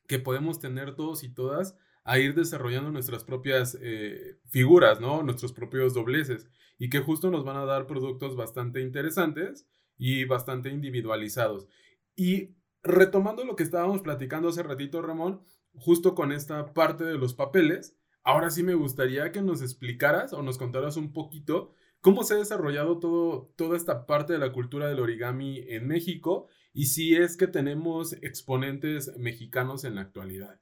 que 0.08 0.18
podemos 0.18 0.58
tener 0.58 0.96
todos 0.96 1.24
y 1.24 1.30
todas 1.30 1.78
a 2.04 2.20
ir 2.20 2.36
desarrollando 2.36 2.92
nuestras 2.92 3.24
propias 3.24 3.78
eh, 3.82 4.40
figuras, 4.50 5.00
¿no? 5.00 5.24
Nuestros 5.24 5.54
propios 5.54 5.94
dobleces 5.94 6.48
y 6.78 6.90
que 6.90 7.00
justo 7.00 7.32
nos 7.32 7.46
van 7.46 7.58
a 7.58 7.66
dar 7.66 7.88
productos 7.88 8.36
bastante 8.36 8.82
interesantes 8.82 9.68
y 9.98 10.26
bastante 10.26 10.70
individualizados. 10.70 11.68
Y 12.16 12.56
retomando 12.84 13.46
lo 13.46 13.56
que 13.56 13.64
estábamos 13.64 14.02
platicando 14.02 14.50
hace 14.50 14.64
ratito, 14.64 15.02
Ramón, 15.02 15.44
justo 15.76 16.16
con 16.16 16.32
esta 16.32 16.74
parte 16.74 17.04
de 17.04 17.18
los 17.18 17.34
papeles, 17.34 17.98
ahora 18.24 18.50
sí 18.50 18.64
me 18.64 18.76
gustaría 18.76 19.32
que 19.32 19.42
nos 19.42 19.62
explicaras 19.62 20.34
o 20.34 20.42
nos 20.42 20.58
contaras 20.58 20.98
un 20.98 21.14
poquito 21.14 21.74
cómo 22.02 22.24
se 22.24 22.34
ha 22.34 22.38
desarrollado 22.38 23.00
todo, 23.00 23.54
toda 23.56 23.78
esta 23.78 24.06
parte 24.06 24.34
de 24.34 24.40
la 24.40 24.52
cultura 24.52 24.88
del 24.88 25.00
origami 25.00 25.64
en 25.70 25.88
México 25.88 26.48
y 26.74 26.88
si 26.88 27.16
es 27.16 27.38
que 27.38 27.48
tenemos 27.48 28.14
exponentes 28.22 29.16
mexicanos 29.18 29.86
en 29.86 29.96
la 29.96 30.02
actualidad. 30.02 30.60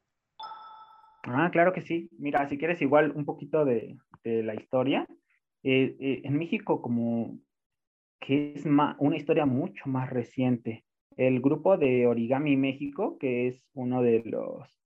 Ah, 1.24 1.50
claro 1.52 1.74
que 1.74 1.82
sí. 1.82 2.10
Mira, 2.18 2.48
si 2.50 2.58
quieres 2.58 2.82
igual 2.82 3.12
un 3.16 3.26
poquito 3.26 3.66
de, 3.66 3.98
de 4.24 4.44
la 4.44 4.56
historia. 4.56 5.08
Eh, 5.64 5.96
eh, 6.00 6.22
en 6.24 6.38
México 6.38 6.82
como 6.82 7.38
que 8.20 8.54
es 8.54 8.66
una 8.66 9.18
historia 9.18 9.46
mucho 9.46 9.90
más 9.90 10.10
reciente. 10.10 10.86
El 11.18 11.42
grupo 11.42 11.78
de 11.78 12.08
Origami 12.08 12.56
México, 12.56 13.18
que 13.20 13.48
es 13.48 13.68
uno 13.74 14.02
de 14.02 14.24
los 14.26 14.80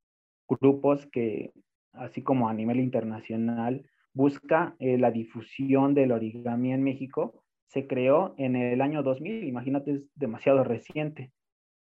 grupos 0.48 1.06
que, 1.08 1.52
así 1.92 2.24
como 2.24 2.50
a 2.50 2.54
nivel 2.54 2.80
internacional, 2.80 3.86
busca 4.14 4.76
eh, 4.80 4.98
la 4.98 5.12
difusión 5.12 5.94
del 5.94 6.14
origami 6.14 6.72
en 6.72 6.84
México, 6.84 7.44
se 7.68 7.88
creó 7.88 8.36
en 8.38 8.56
el 8.56 8.82
año 8.82 9.04
2000, 9.04 9.44
imagínate, 9.44 9.92
es 9.92 10.02
demasiado 10.16 10.64
reciente. 10.64 11.32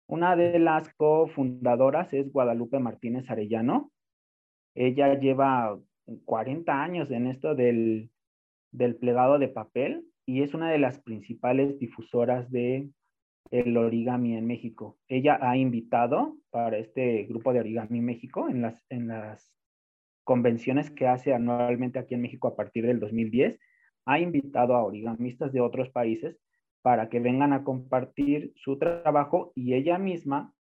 Una 0.07 0.35
de 0.35 0.59
las 0.59 0.91
cofundadoras 0.95 2.13
es 2.13 2.31
Guadalupe 2.31 2.79
Martínez 2.79 3.29
Arellano. 3.29 3.91
Ella 4.75 5.19
lleva 5.19 5.79
40 6.25 6.83
años 6.83 7.11
en 7.11 7.27
esto 7.27 7.55
del, 7.55 8.09
del 8.71 8.95
plegado 8.95 9.39
de 9.39 9.47
papel 9.47 10.05
y 10.25 10.41
es 10.41 10.53
una 10.53 10.71
de 10.71 10.79
las 10.79 10.99
principales 10.99 11.79
difusoras 11.79 12.49
de 12.51 12.89
el 13.51 13.77
origami 13.77 14.35
en 14.35 14.47
México. 14.47 14.97
Ella 15.07 15.37
ha 15.41 15.57
invitado 15.57 16.37
para 16.49 16.77
este 16.77 17.23
grupo 17.23 17.53
de 17.53 17.59
origami 17.59 18.01
México 18.01 18.49
en 18.49 18.61
las, 18.61 18.83
en 18.89 19.07
las 19.07 19.53
convenciones 20.23 20.89
que 20.89 21.07
hace 21.07 21.33
anualmente 21.33 21.99
aquí 21.99 22.15
en 22.15 22.21
México 22.21 22.47
a 22.47 22.55
partir 22.55 22.87
del 22.87 22.99
2010, 22.99 23.59
ha 24.05 24.19
invitado 24.19 24.75
a 24.75 24.83
origamistas 24.83 25.51
de 25.51 25.61
otros 25.61 25.89
países 25.89 26.39
para 26.81 27.09
que 27.09 27.19
vengan 27.19 27.53
a 27.53 27.63
compartir 27.63 28.53
su 28.55 28.77
trabajo 28.77 29.51
y 29.55 29.73
ella 29.73 29.97
misma 29.97 30.53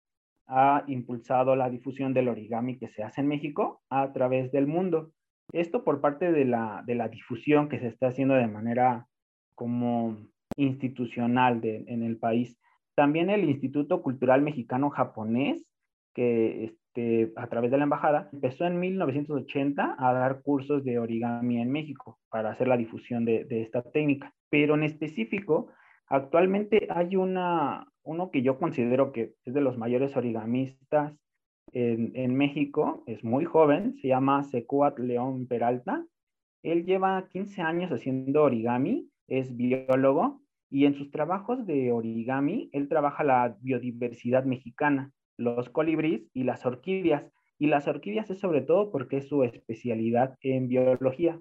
ha 0.52 0.84
impulsado 0.88 1.56
la 1.56 1.70
difusión 1.70 2.14
del 2.14 2.28
origami 2.28 2.78
que 2.78 2.90
se 2.90 3.04
hace 3.04 3.22
en 3.22 3.28
México 3.28 3.82
a 3.90 4.12
través 4.12 4.52
del 4.52 4.68
mundo. 4.68 5.12
Esto 5.54 5.86
por 5.86 6.02
parte 6.02 6.32
de 6.34 6.44
la, 6.44 6.84
de 6.86 6.96
la 6.96 7.08
difusión 7.08 7.70
que 7.70 7.80
se 7.80 7.88
está 7.88 8.08
haciendo 8.08 8.34
de 8.36 8.48
manera 8.48 9.08
como 9.56 10.18
institucional 10.58 11.62
en 11.64 12.04
el 12.04 12.18
país. 12.18 12.60
También 12.96 13.30
el 13.30 13.50
Instituto 13.50 14.02
Cultural 14.02 14.42
Mexicano 14.42 14.90
Japonés, 14.90 15.66
que 16.14 16.66
este, 16.66 17.32
a 17.38 17.48
través 17.48 17.72
de 17.72 17.78
la 17.78 17.86
embajada, 17.86 18.30
empezó 18.34 18.66
en 18.66 18.78
1980 18.78 19.96
a 19.98 20.14
dar 20.14 20.42
cursos 20.42 20.84
de 20.84 21.00
origami 21.00 21.62
en 21.62 21.72
México 21.72 22.20
para 22.30 22.52
hacer 22.52 22.68
la 22.68 22.76
difusión 22.76 23.24
de, 23.24 23.46
de 23.46 23.62
esta 23.62 23.82
técnica. 23.82 24.34
Pero 24.50 24.76
en 24.76 24.84
específico, 24.84 25.70
actualmente 26.08 26.88
hay 26.90 27.16
una, 27.16 27.88
uno 28.04 28.32
que 28.32 28.42
yo 28.42 28.58
considero 28.58 29.12
que 29.12 29.34
es 29.46 29.54
de 29.54 29.62
los 29.62 29.78
mayores 29.78 30.16
origamistas 30.16 31.14
en, 31.74 32.36
México, 32.36 33.04
es 33.06 33.24
muy 33.24 33.46
joven, 33.46 33.96
se 34.02 34.10
llama 34.10 34.44
Secuat 34.44 35.00
León 35.00 35.48
Peralta. 35.48 36.06
Él 36.64 36.86
lleva 36.86 37.28
15 37.30 37.62
años 37.62 37.92
haciendo 37.92 38.44
origami, 38.44 39.10
es 39.28 39.56
biólogo 39.56 40.42
y 40.70 40.86
en 40.86 40.96
sus 40.96 41.12
trabajos 41.12 41.66
de 41.68 41.92
origami, 41.92 42.70
él 42.72 42.88
trabaja 42.88 43.26
la 43.26 43.58
biodiversidad 43.60 44.46
mexicana, 44.46 45.12
los 45.38 45.70
colibríes 45.70 46.30
y 46.34 46.44
las 46.44 46.66
orquídeas. 46.66 47.26
Y 47.60 47.68
las 47.68 47.88
orquídeas 47.88 48.30
es 48.30 48.40
sobre 48.40 48.62
todo 48.62 48.90
porque 48.90 49.18
es 49.18 49.28
su 49.28 49.44
especialidad 49.44 50.36
en 50.42 50.70
biología. 50.70 51.40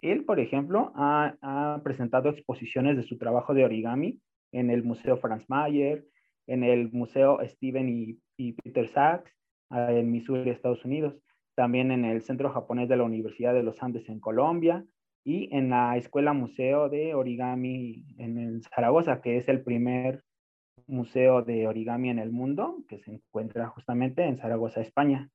Él, 0.00 0.24
por 0.24 0.38
ejemplo, 0.38 0.92
ha, 0.94 1.80
presentado 1.82 2.30
exposiciones 2.30 2.96
de 2.96 3.02
su 3.02 3.18
trabajo 3.18 3.52
de 3.52 3.64
origami 3.64 4.20
en 4.52 4.70
el 4.70 4.82
Museo 4.82 5.16
Franz 5.16 5.48
Mayer, 5.48 6.06
en 6.46 6.64
el 6.64 6.90
Museo 6.92 7.38
Steven 7.44 7.88
y, 7.88 8.18
y 8.36 8.52
Peter 8.52 8.88
Sachs, 8.88 9.30
en 9.70 10.10
Missouri, 10.10 10.50
Estados 10.50 10.84
Unidos, 10.84 11.14
también 11.54 11.90
en 11.90 12.04
el 12.04 12.22
Centro 12.22 12.50
Japonés 12.50 12.88
de 12.88 12.96
la 12.96 13.04
Universidad 13.04 13.52
de 13.52 13.62
los 13.62 13.82
Andes 13.82 14.08
en 14.08 14.20
Colombia 14.20 14.84
y 15.24 15.54
en 15.54 15.70
la 15.70 15.96
Escuela 15.96 16.32
Museo 16.32 16.88
de 16.88 17.14
Origami 17.14 18.06
en 18.16 18.62
Zaragoza, 18.62 19.20
que 19.20 19.36
es 19.36 19.48
el 19.48 19.62
primer 19.62 20.22
museo 20.88 21.42
de 21.42 21.68
origami 21.68 22.10
en 22.10 22.18
el 22.18 22.32
mundo, 22.32 22.78
que 22.88 22.98
se 22.98 23.12
encuentra 23.12 23.68
justamente 23.68 24.24
en 24.24 24.38
Zaragoza, 24.38 24.80
España. 24.80 25.28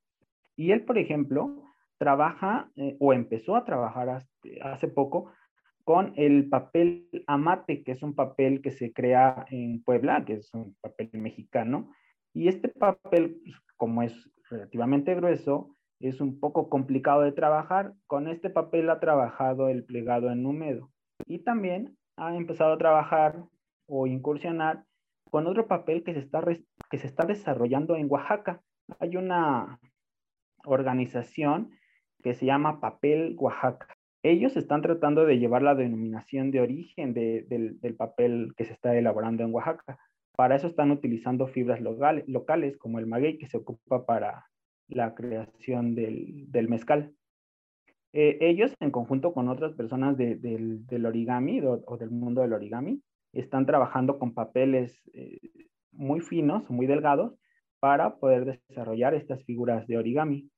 Y 0.56 0.71
él, 0.71 0.84
por 0.84 0.97
ejemplo, 0.97 1.63
trabaja 1.97 2.69
eh, 2.76 2.97
o 2.99 3.13
empezó 3.13 3.56
a 3.56 3.63
trabajar 3.63 4.23
hace 4.62 4.88
poco 4.88 5.32
con 5.83 6.13
el 6.15 6.49
papel 6.49 7.09
amate, 7.27 7.83
que 7.83 7.91
es 7.91 8.03
un 8.03 8.15
papel 8.15 8.61
que 8.61 8.71
se 8.71 8.93
crea 8.93 9.45
en 9.49 9.83
Puebla, 9.83 10.23
que 10.25 10.33
es 10.33 10.53
un 10.53 10.75
papel 10.81 11.09
mexicano. 11.13 11.91
Y 12.33 12.47
este 12.47 12.69
papel, 12.69 13.41
pues, 13.43 13.55
como 13.77 14.01
es 14.01 14.29
relativamente 14.49 15.13
grueso, 15.15 15.75
es 15.99 16.21
un 16.21 16.39
poco 16.39 16.69
complicado 16.69 17.21
de 17.21 17.31
trabajar. 17.31 17.93
Con 18.07 18.27
este 18.27 18.49
papel 18.49 18.89
ha 18.89 18.99
trabajado 18.99 19.69
el 19.69 19.83
plegado 19.83 20.31
en 20.31 20.45
húmedo 20.45 20.89
y 21.25 21.39
también 21.39 21.97
ha 22.17 22.35
empezado 22.35 22.73
a 22.73 22.77
trabajar 22.77 23.43
o 23.87 24.07
incursionar 24.07 24.85
con 25.29 25.47
otro 25.47 25.67
papel 25.67 26.03
que 26.03 26.13
se 26.13 26.19
está, 26.19 26.43
que 26.89 26.97
se 26.97 27.07
está 27.07 27.25
desarrollando 27.25 27.95
en 27.95 28.07
Oaxaca. 28.09 28.61
Hay 28.99 29.17
una 29.17 29.79
organización 30.65 31.71
que 32.21 32.33
se 32.33 32.45
llama 32.45 32.79
Papel 32.79 33.35
Oaxaca. 33.37 33.92
Ellos 34.23 34.55
están 34.55 34.81
tratando 34.81 35.25
de 35.25 35.38
llevar 35.38 35.63
la 35.63 35.75
denominación 35.75 36.49
de 36.49 36.62
origen 36.62 37.13
del, 37.13 37.95
papel 37.97 38.53
que 38.55 38.63
se 38.63 38.71
está 38.71 38.95
elaborando 38.97 39.43
en 39.43 39.53
Oaxaca. 39.53 39.99
Para 40.38 40.55
eso 40.55 40.67
están 40.67 40.91
utilizando 40.91 41.47
fibras 41.47 41.81
locales, 41.81 42.77
como 42.77 42.99
el 42.99 43.05
maguey 43.05 43.38
que 43.38 43.47
se 43.47 43.57
ocupa 43.57 44.05
para 44.05 44.45
la 44.88 45.13
creación 45.13 45.93
del, 45.93 46.67
mezcal. 46.69 47.13
Eh, 48.13 48.38
ellos, 48.39 48.73
en 48.79 48.91
conjunto 48.91 49.33
con 49.33 49.49
otras 49.49 49.73
personas 49.73 50.15
del, 50.17 51.05
origami 51.05 51.59
o, 51.62 51.97
del 51.97 52.09
mundo 52.09 52.41
del 52.41 52.53
origami, 52.53 53.03
están 53.33 53.65
trabajando 53.65 54.19
con 54.19 54.33
papeles 54.33 55.01
eh, 55.13 55.39
muy 55.91 56.21
finos, 56.21 56.69
muy 56.69 56.88
delgados, 56.88 57.38
para 57.81 58.15
poder 58.15 58.62
desarrollar 58.69 59.15
estas 59.15 59.43
figuras 59.43 59.86
de 59.88 59.97
origami. 59.97 60.49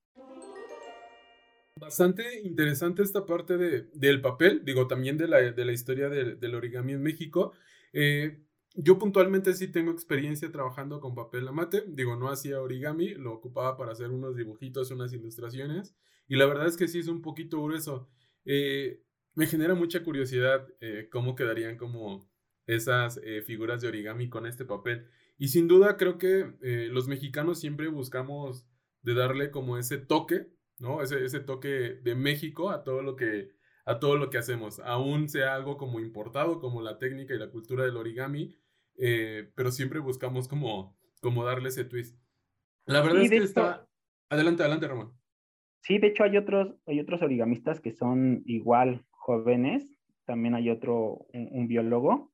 Bastante 1.77 2.39
interesante 2.43 3.03
esta 3.03 3.25
parte 3.25 3.57
de, 3.57 3.89
del 3.93 4.21
papel, 4.21 4.63
digo, 4.63 4.88
también 4.88 5.17
de 5.17 5.27
la, 5.27 5.41
de 5.51 5.65
la 5.65 5.73
historia 5.73 6.07
del, 6.07 6.55
origami 6.55 6.93
en 6.93 7.03
México. 7.03 7.51
Eh, 7.91 8.45
yo 8.75 8.97
puntualmente 8.97 9.53
sí 9.53 9.67
tengo 9.67 9.91
experiencia 9.91 10.49
trabajando 10.53 11.01
con 11.01 11.13
papel 11.13 11.45
amate. 11.49 11.83
Digo, 11.85 12.15
no 12.15 12.29
hacía 12.29 12.61
origami, 12.61 13.09
lo 13.15 13.33
ocupaba 13.33 13.75
para 13.75 13.91
hacer 13.91 14.09
unos 14.11 14.38
dibujitos, 14.38 14.89
unas 14.91 15.11
ilustraciones. 15.11 15.97
Y 16.29 16.38
la 16.38 16.45
verdad 16.45 16.67
es 16.67 16.77
que 16.77 16.88
sí 16.88 16.99
es 16.99 17.09
un 17.09 17.21
poquito 17.21 17.61
grueso. 17.61 18.09
Eh, 18.45 19.03
me 19.33 19.45
genera 19.45 19.75
mucha 19.75 20.01
curiosidad 20.01 20.65
eh, 20.79 21.09
cómo 21.11 21.35
quedarían 21.35 21.75
como 21.75 22.31
esas 22.67 23.19
figuras 23.45 23.81
de 23.81 23.89
origami 23.89 24.29
con 24.29 24.45
este 24.45 24.63
papel. 24.63 25.07
Y 25.38 25.49
sin 25.49 25.67
duda 25.67 25.97
creo 25.97 26.17
que 26.17 26.53
los 26.89 27.07
mexicanos 27.07 27.59
siempre 27.59 27.89
buscamos 27.89 28.65
de 29.03 29.13
darle 29.13 29.51
como 29.51 29.77
ese 29.77 29.99
toque, 29.99 30.55
¿no? 30.79 31.01
Ese, 31.01 31.23
ese 31.25 31.39
toque 31.39 31.67
de 32.01 32.15
México 32.15 32.69
a 32.69 32.83
todo 32.83 33.01
lo 33.01 33.15
que 33.15 33.49
a 33.85 33.99
todo 33.99 34.17
lo 34.17 34.29
que 34.29 34.39
hacemos, 34.39 34.79
aún 34.79 35.29
sea 35.29 35.53
algo 35.53 35.77
como 35.77 35.99
importado, 35.99 36.59
como 36.59 36.81
la 36.81 36.97
técnica 36.97 37.35
y 37.35 37.38
la 37.38 37.51
cultura 37.51 37.85
del 37.85 37.97
origami, 37.97 38.55
eh, 38.97 39.51
pero 39.55 39.71
siempre 39.71 39.99
buscamos 39.99 40.47
como, 40.47 40.97
como 41.21 41.45
darle 41.45 41.69
ese 41.69 41.85
twist. 41.85 42.19
La 42.85 43.01
verdad 43.01 43.21
es 43.21 43.29
que 43.29 43.38
está... 43.38 43.88
Adelante, 44.29 44.63
adelante, 44.63 44.88
Ramón. 44.88 45.13
Sí, 45.81 45.99
de 45.99 46.07
hecho 46.07 46.23
hay 46.23 46.35
otros, 46.35 46.75
hay 46.88 46.99
otros 46.99 47.21
origamistas 47.21 47.79
que 47.79 47.91
son 47.91 48.41
igual 48.45 49.05
jóvenes, 49.11 49.88
también 50.25 50.55
hay 50.55 50.71
otro, 50.71 51.27
un, 51.31 51.67
biólogo, 51.67 52.31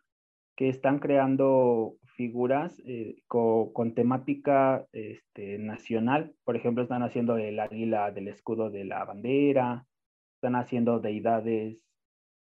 que 0.56 0.70
están 0.70 1.00
creando 1.00 1.98
figuras 2.22 2.80
eh, 2.86 3.16
con, 3.28 3.96
temática 3.96 4.86
este, 4.92 5.58
nacional. 5.58 6.36
Por 6.44 6.56
ejemplo, 6.56 6.84
están 6.84 7.02
haciendo 7.02 7.36
el 7.38 7.60
águila 7.60 8.12
del 8.12 8.28
escudo 8.28 8.70
de 8.70 8.86
la 8.86 9.04
bandera, 9.06 9.88
están 10.36 10.56
haciendo 10.56 11.00
deidades, 11.00 11.80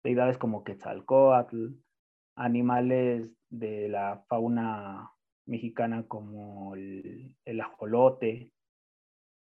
deidades 0.03 0.39
como 0.39 0.63
Quetzalcoatl, 0.63 1.67
animales 2.35 3.29
de 3.51 3.89
la 3.89 4.23
fauna 4.27 5.11
mexicana 5.45 6.03
como 6.07 6.73
el, 6.73 7.61
ajolote. 7.61 8.51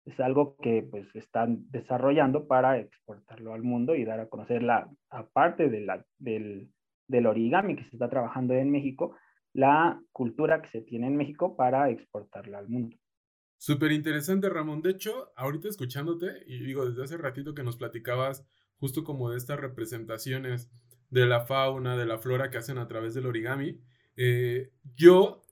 Es 0.08 0.20
algo 0.20 0.56
que 0.58 0.82
pues 0.82 1.16
están 1.16 1.70
desarrollando 1.70 2.48
para 2.48 2.80
exportarlo 2.80 3.54
al 3.54 3.62
mundo 3.62 3.94
y 3.94 4.04
dar 4.04 4.20
a 4.20 4.30
conocer 4.30 4.64
la, 4.64 4.90
aparte 5.12 5.70
de 5.70 5.82
la, 5.82 6.04
del, 6.18 6.72
del 7.08 7.28
origami 7.28 7.76
que 7.76 7.84
se 7.84 7.98
está 7.98 8.10
trabajando 8.10 8.56
en 8.56 8.72
México, 8.72 9.16
la 9.58 10.00
cultura 10.12 10.62
que 10.62 10.70
se 10.70 10.82
tiene 10.82 11.08
en 11.08 11.16
México 11.16 11.56
para 11.56 11.90
exportarla 11.90 12.60
al 12.60 12.70
mundo. 12.70 12.96
Súper 13.58 13.92
interesante, 13.92 14.50
Ramón. 14.50 14.84
De 14.84 14.92
hecho, 14.92 15.32
ahorita 15.36 15.68
escuchándote, 15.68 16.44
y 16.46 16.60
digo, 16.60 16.88
desde 16.88 17.04
hace 17.04 17.18
ratito 17.18 17.56
que 17.56 17.64
nos 17.64 17.76
platicabas 17.76 18.46
justo 18.78 19.04
como 19.04 19.32
de 19.32 19.38
estas 19.38 19.60
representaciones 19.60 20.70
de 21.10 21.26
la 21.26 21.48
fauna, 21.48 21.98
de 21.98 22.06
la 22.06 22.20
flora 22.20 22.52
que 22.52 22.60
hacen 22.60 22.78
a 22.78 22.88
través 22.88 23.16
del 23.16 23.26
origami. 23.26 23.82
Eh, 24.16 24.74
yo 24.96 25.44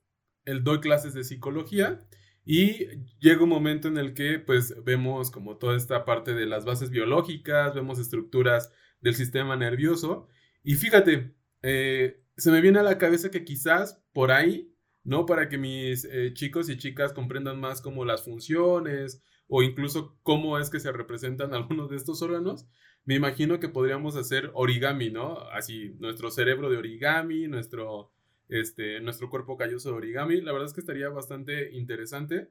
el, 0.45 0.63
doy 0.63 0.81
clases 0.81 1.15
de 1.15 1.23
psicología 1.23 1.99
y 2.43 2.85
llega 3.17 3.43
un 3.43 3.49
momento 3.49 3.87
en 3.87 3.97
el 3.97 4.13
que 4.13 4.37
pues 4.37 4.83
vemos 4.83 5.31
como 5.31 5.57
toda 5.57 5.75
esta 5.75 6.05
parte 6.05 6.35
de 6.35 6.45
las 6.45 6.63
bases 6.63 6.91
biológicas, 6.91 7.73
vemos 7.73 7.97
estructuras 7.97 8.71
del 9.01 9.15
sistema 9.15 9.55
nervioso 9.55 10.27
y 10.63 10.75
fíjate, 10.75 11.33
eh, 11.63 12.21
se 12.37 12.51
me 12.51 12.61
viene 12.61 12.79
a 12.79 12.83
la 12.83 12.97
cabeza 12.97 13.31
que 13.31 13.45
quizás 13.45 14.03
por 14.13 14.31
ahí, 14.31 14.73
¿no? 15.03 15.25
Para 15.25 15.49
que 15.49 15.57
mis 15.57 16.05
eh, 16.05 16.33
chicos 16.33 16.69
y 16.69 16.77
chicas 16.77 17.13
comprendan 17.13 17.59
más 17.59 17.81
como 17.81 18.05
las 18.05 18.23
funciones 18.23 19.21
o 19.47 19.63
incluso 19.63 20.17
cómo 20.23 20.57
es 20.57 20.69
que 20.69 20.79
se 20.79 20.91
representan 20.91 21.53
algunos 21.53 21.89
de 21.89 21.97
estos 21.97 22.21
órganos, 22.21 22.67
me 23.05 23.15
imagino 23.15 23.59
que 23.59 23.69
podríamos 23.69 24.15
hacer 24.15 24.51
origami, 24.53 25.11
¿no? 25.11 25.39
Así, 25.51 25.95
nuestro 25.99 26.31
cerebro 26.31 26.69
de 26.69 26.77
origami, 26.77 27.47
nuestro, 27.47 28.11
este, 28.49 28.99
nuestro 28.99 29.29
cuerpo 29.29 29.57
calloso 29.57 29.91
de 29.91 29.97
origami. 29.97 30.41
La 30.41 30.51
verdad 30.51 30.67
es 30.67 30.73
que 30.73 30.79
estaría 30.81 31.09
bastante 31.09 31.71
interesante. 31.73 32.49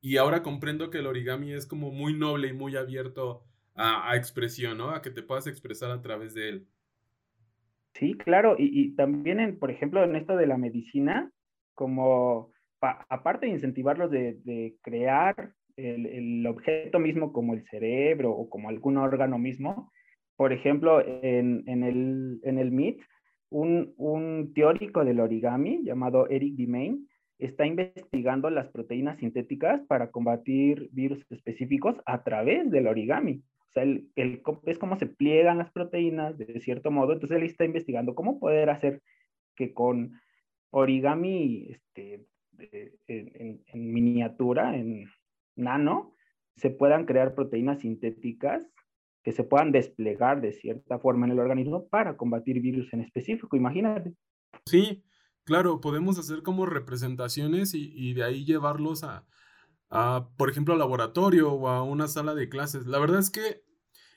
Y 0.00 0.16
ahora 0.16 0.42
comprendo 0.42 0.90
que 0.90 0.98
el 0.98 1.06
origami 1.06 1.52
es 1.52 1.66
como 1.66 1.92
muy 1.92 2.14
noble 2.14 2.48
y 2.48 2.52
muy 2.52 2.74
abierto 2.76 3.44
a, 3.76 4.16
expresión, 4.16 4.78
¿no? 4.78 4.90
A 4.90 5.02
que 5.02 5.10
te 5.10 5.22
puedas 5.22 5.46
expresar 5.46 5.92
a 5.92 6.02
través 6.02 6.34
de 6.34 6.48
él. 6.48 6.68
Sí, 7.94 8.14
claro. 8.14 8.56
Y, 8.58 8.94
también, 8.94 9.40
en, 9.40 9.58
por 9.58 9.70
ejemplo, 9.70 10.02
en 10.02 10.16
esto 10.16 10.36
de 10.36 10.46
la 10.46 10.56
medicina, 10.56 11.30
como 11.74 12.50
aparte 12.80 13.46
de 13.46 13.52
incentivarlos 13.52 14.10
de, 14.10 14.74
crear 14.82 15.52
el, 15.76 16.46
objeto 16.46 16.98
mismo 16.98 17.32
como 17.32 17.54
el 17.54 17.64
cerebro 17.68 18.32
o 18.32 18.48
como 18.48 18.68
algún 18.68 18.96
órgano 18.96 19.38
mismo. 19.38 19.90
Por 20.36 20.52
ejemplo, 20.52 21.00
en, 21.06 21.64
el, 21.66 22.40
en 22.42 22.58
el 22.58 22.72
MIT, 22.72 23.00
un, 23.50 24.52
teórico 24.54 25.04
del 25.04 25.20
origami 25.20 25.84
llamado 25.84 26.28
Eric 26.28 26.54
Dimain 26.54 27.06
está 27.38 27.66
investigando 27.66 28.50
las 28.50 28.68
proteínas 28.68 29.18
sintéticas 29.18 29.82
para 29.86 30.10
combatir 30.10 30.88
virus 30.92 31.24
específicos 31.30 31.96
a 32.06 32.22
través 32.22 32.70
del 32.70 32.86
origami. 32.86 33.42
O 33.72 33.74
sea, 33.74 33.84
el, 33.84 34.10
es 34.66 34.78
como 34.78 34.96
se 34.98 35.06
pliegan 35.06 35.58
las 35.58 35.72
proteínas 35.72 36.36
de 36.36 36.60
cierto 36.60 36.90
modo. 36.90 37.14
Entonces 37.14 37.38
él 37.38 37.44
está 37.44 37.64
investigando 37.64 38.14
cómo 38.14 38.38
poder 38.38 38.68
hacer 38.68 39.02
que 39.56 39.72
con 39.72 40.20
origami 40.70 41.68
este, 41.70 42.26
en, 43.08 43.62
en, 43.66 43.92
miniatura, 43.92 44.76
en, 44.76 45.06
nano 45.56 46.14
se 46.56 46.70
puedan 46.70 47.06
crear 47.06 47.34
proteínas 47.34 47.80
sintéticas 47.80 48.62
que 49.22 49.32
se 49.32 49.44
puedan 49.44 49.72
desplegar 49.72 50.40
de 50.40 50.52
cierta 50.52 50.98
forma 50.98 51.26
en 51.26 51.32
el 51.32 51.38
organismo 51.38 51.88
para 51.88 52.16
combatir 52.16 52.60
virus 52.60 52.92
en 52.92 53.00
específico, 53.00 53.56
imagínate. 53.56 54.14
Sí, 54.66 55.04
claro, 55.44 55.80
podemos 55.80 56.18
hacer 56.18 56.42
como 56.42 56.66
representaciones 56.66 57.72
y, 57.74 58.14
de 58.14 58.24
ahí 58.24 58.44
llevarlos 58.44 59.04
a, 59.04 59.24
por 60.36 60.50
ejemplo, 60.50 60.72
al 60.72 60.80
laboratorio 60.80 61.52
o 61.52 61.68
a 61.68 61.82
una 61.82 62.08
sala 62.08 62.34
de 62.34 62.48
clases. 62.48 62.86
La 62.86 62.98
verdad 62.98 63.20
es 63.20 63.30
que 63.30 63.62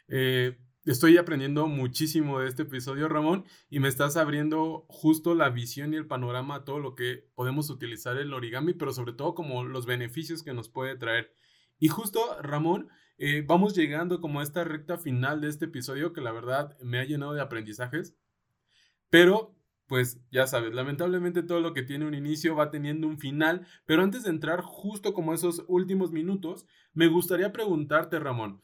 eh, 0.07 0.57
estoy 0.85 1.17
aprendiendo 1.17 1.67
muchísimo 1.67 2.39
de 2.39 2.47
este 2.47 2.63
episodio, 2.63 3.09
Ramón, 3.09 3.45
y 3.69 3.79
me 3.79 3.89
estás 3.89 4.15
abriendo 4.15 4.85
justo 4.87 5.35
la 5.35 5.49
visión 5.49 5.93
y 5.93 5.97
el 5.97 6.07
panorama 6.07 6.55
a 6.55 6.63
todo 6.63 6.79
lo 6.79 6.95
que 6.95 7.29
podemos 7.35 7.69
utilizar 7.69 8.17
el 8.17 8.33
origami, 8.33 8.73
pero 8.73 8.93
sobre 8.93 9.13
todo 9.13 9.35
como 9.35 9.65
los 9.65 9.85
beneficios 9.85 10.43
que 10.43 10.53
nos 10.53 10.69
puede 10.69 10.95
traer. 10.95 11.33
Y 11.77 11.89
justo, 11.89 12.21
Ramón, 12.41 12.89
eh, 13.17 13.43
vamos 13.45 13.75
llegando 13.75 14.21
como 14.21 14.39
a 14.39 14.43
esta 14.43 14.63
recta 14.63 14.97
final 14.97 15.41
de 15.41 15.49
este 15.49 15.65
episodio 15.65 16.13
que 16.13 16.21
la 16.21 16.31
verdad 16.31 16.77
me 16.81 16.99
ha 16.99 17.05
llenado 17.05 17.33
de 17.33 17.41
aprendizajes, 17.41 18.15
pero 19.09 19.54
pues 19.87 20.19
ya 20.31 20.47
sabes, 20.47 20.73
lamentablemente 20.73 21.43
todo 21.43 21.59
lo 21.59 21.73
que 21.73 21.83
tiene 21.83 22.05
un 22.05 22.13
inicio 22.13 22.55
va 22.55 22.71
teniendo 22.71 23.07
un 23.07 23.19
final, 23.19 23.67
pero 23.85 24.01
antes 24.01 24.23
de 24.23 24.29
entrar 24.29 24.61
justo 24.61 25.13
como 25.13 25.33
esos 25.33 25.63
últimos 25.67 26.11
minutos, 26.11 26.65
me 26.93 27.07
gustaría 27.07 27.51
preguntarte, 27.51 28.19
Ramón, 28.19 28.61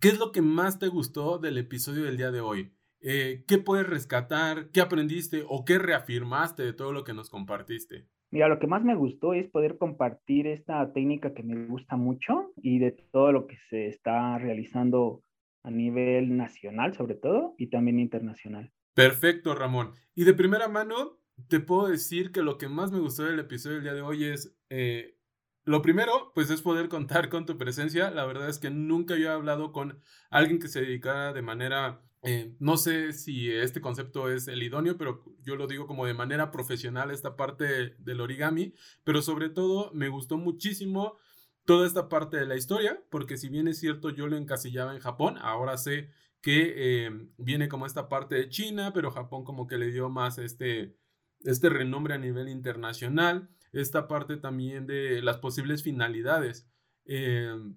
¿Qué 0.00 0.08
es 0.08 0.18
lo 0.20 0.30
que 0.30 0.42
más 0.42 0.78
te 0.78 0.86
gustó 0.86 1.38
del 1.38 1.58
episodio 1.58 2.04
del 2.04 2.16
día 2.16 2.30
de 2.30 2.40
hoy? 2.40 2.72
Eh, 3.00 3.42
¿Qué 3.48 3.58
puedes 3.58 3.84
rescatar? 3.84 4.70
¿Qué 4.72 4.80
aprendiste 4.80 5.42
o 5.48 5.64
qué 5.64 5.78
reafirmaste 5.78 6.62
de 6.62 6.72
todo 6.72 6.92
lo 6.92 7.02
que 7.02 7.14
nos 7.14 7.30
compartiste? 7.30 8.06
Mira, 8.30 8.46
lo 8.46 8.60
que 8.60 8.68
más 8.68 8.84
me 8.84 8.94
gustó 8.94 9.34
es 9.34 9.48
poder 9.48 9.76
compartir 9.76 10.46
esta 10.46 10.92
técnica 10.92 11.34
que 11.34 11.42
me 11.42 11.66
gusta 11.66 11.96
mucho 11.96 12.52
y 12.62 12.78
de 12.78 12.92
todo 12.92 13.32
lo 13.32 13.48
que 13.48 13.56
se 13.70 13.88
está 13.88 14.38
realizando 14.38 15.24
a 15.64 15.70
nivel 15.72 16.36
nacional, 16.36 16.94
sobre 16.94 17.16
todo, 17.16 17.56
y 17.58 17.68
también 17.68 17.98
internacional. 17.98 18.70
Perfecto, 18.98 19.54
Ramón. 19.54 19.92
Y 20.16 20.24
de 20.24 20.34
primera 20.34 20.66
mano, 20.66 21.20
te 21.46 21.60
puedo 21.60 21.86
decir 21.86 22.32
que 22.32 22.42
lo 22.42 22.58
que 22.58 22.68
más 22.68 22.90
me 22.90 22.98
gustó 22.98 23.22
del 23.22 23.38
episodio 23.38 23.76
del 23.76 23.84
día 23.84 23.94
de 23.94 24.02
hoy 24.02 24.24
es 24.24 24.56
eh, 24.70 25.16
lo 25.62 25.82
primero, 25.82 26.32
pues 26.34 26.50
es 26.50 26.62
poder 26.62 26.88
contar 26.88 27.28
con 27.28 27.46
tu 27.46 27.56
presencia. 27.56 28.10
La 28.10 28.24
verdad 28.26 28.48
es 28.48 28.58
que 28.58 28.70
nunca 28.70 29.14
había 29.14 29.34
hablado 29.34 29.70
con 29.70 30.00
alguien 30.30 30.58
que 30.58 30.66
se 30.66 30.80
dedicara 30.80 31.32
de 31.32 31.42
manera, 31.42 32.02
eh, 32.22 32.56
no 32.58 32.76
sé 32.76 33.12
si 33.12 33.48
este 33.48 33.80
concepto 33.80 34.32
es 34.32 34.48
el 34.48 34.64
idóneo, 34.64 34.98
pero 34.98 35.24
yo 35.42 35.54
lo 35.54 35.68
digo 35.68 35.86
como 35.86 36.04
de 36.04 36.14
manera 36.14 36.50
profesional 36.50 37.12
esta 37.12 37.36
parte 37.36 37.94
del 37.98 38.20
origami, 38.20 38.74
pero 39.04 39.22
sobre 39.22 39.48
todo 39.48 39.92
me 39.94 40.08
gustó 40.08 40.38
muchísimo 40.38 41.18
toda 41.64 41.86
esta 41.86 42.08
parte 42.08 42.36
de 42.36 42.46
la 42.46 42.56
historia, 42.56 43.00
porque 43.10 43.36
si 43.36 43.48
bien 43.48 43.68
es 43.68 43.78
cierto 43.78 44.10
yo 44.10 44.26
lo 44.26 44.36
encasillaba 44.36 44.92
en 44.92 45.00
Japón, 45.00 45.38
ahora 45.40 45.76
sé 45.76 46.10
que 46.48 46.72
eh, 46.76 47.10
viene 47.36 47.68
como 47.68 47.84
esta 47.84 48.08
parte 48.08 48.36
de 48.36 48.48
China, 48.48 48.94
pero 48.94 49.10
Japón 49.10 49.44
como 49.44 49.66
que 49.66 49.76
le 49.76 49.92
dio 49.92 50.08
más 50.08 50.38
este, 50.38 50.96
este 51.40 51.68
renombre 51.68 52.14
a 52.14 52.18
nivel 52.18 52.48
internacional 52.48 53.50
esta 53.70 54.08
parte 54.08 54.38
también 54.38 54.86
de 54.86 55.20
las 55.20 55.36
posibles 55.36 55.82
finalidades. 55.82 56.66
Em, 57.04 57.76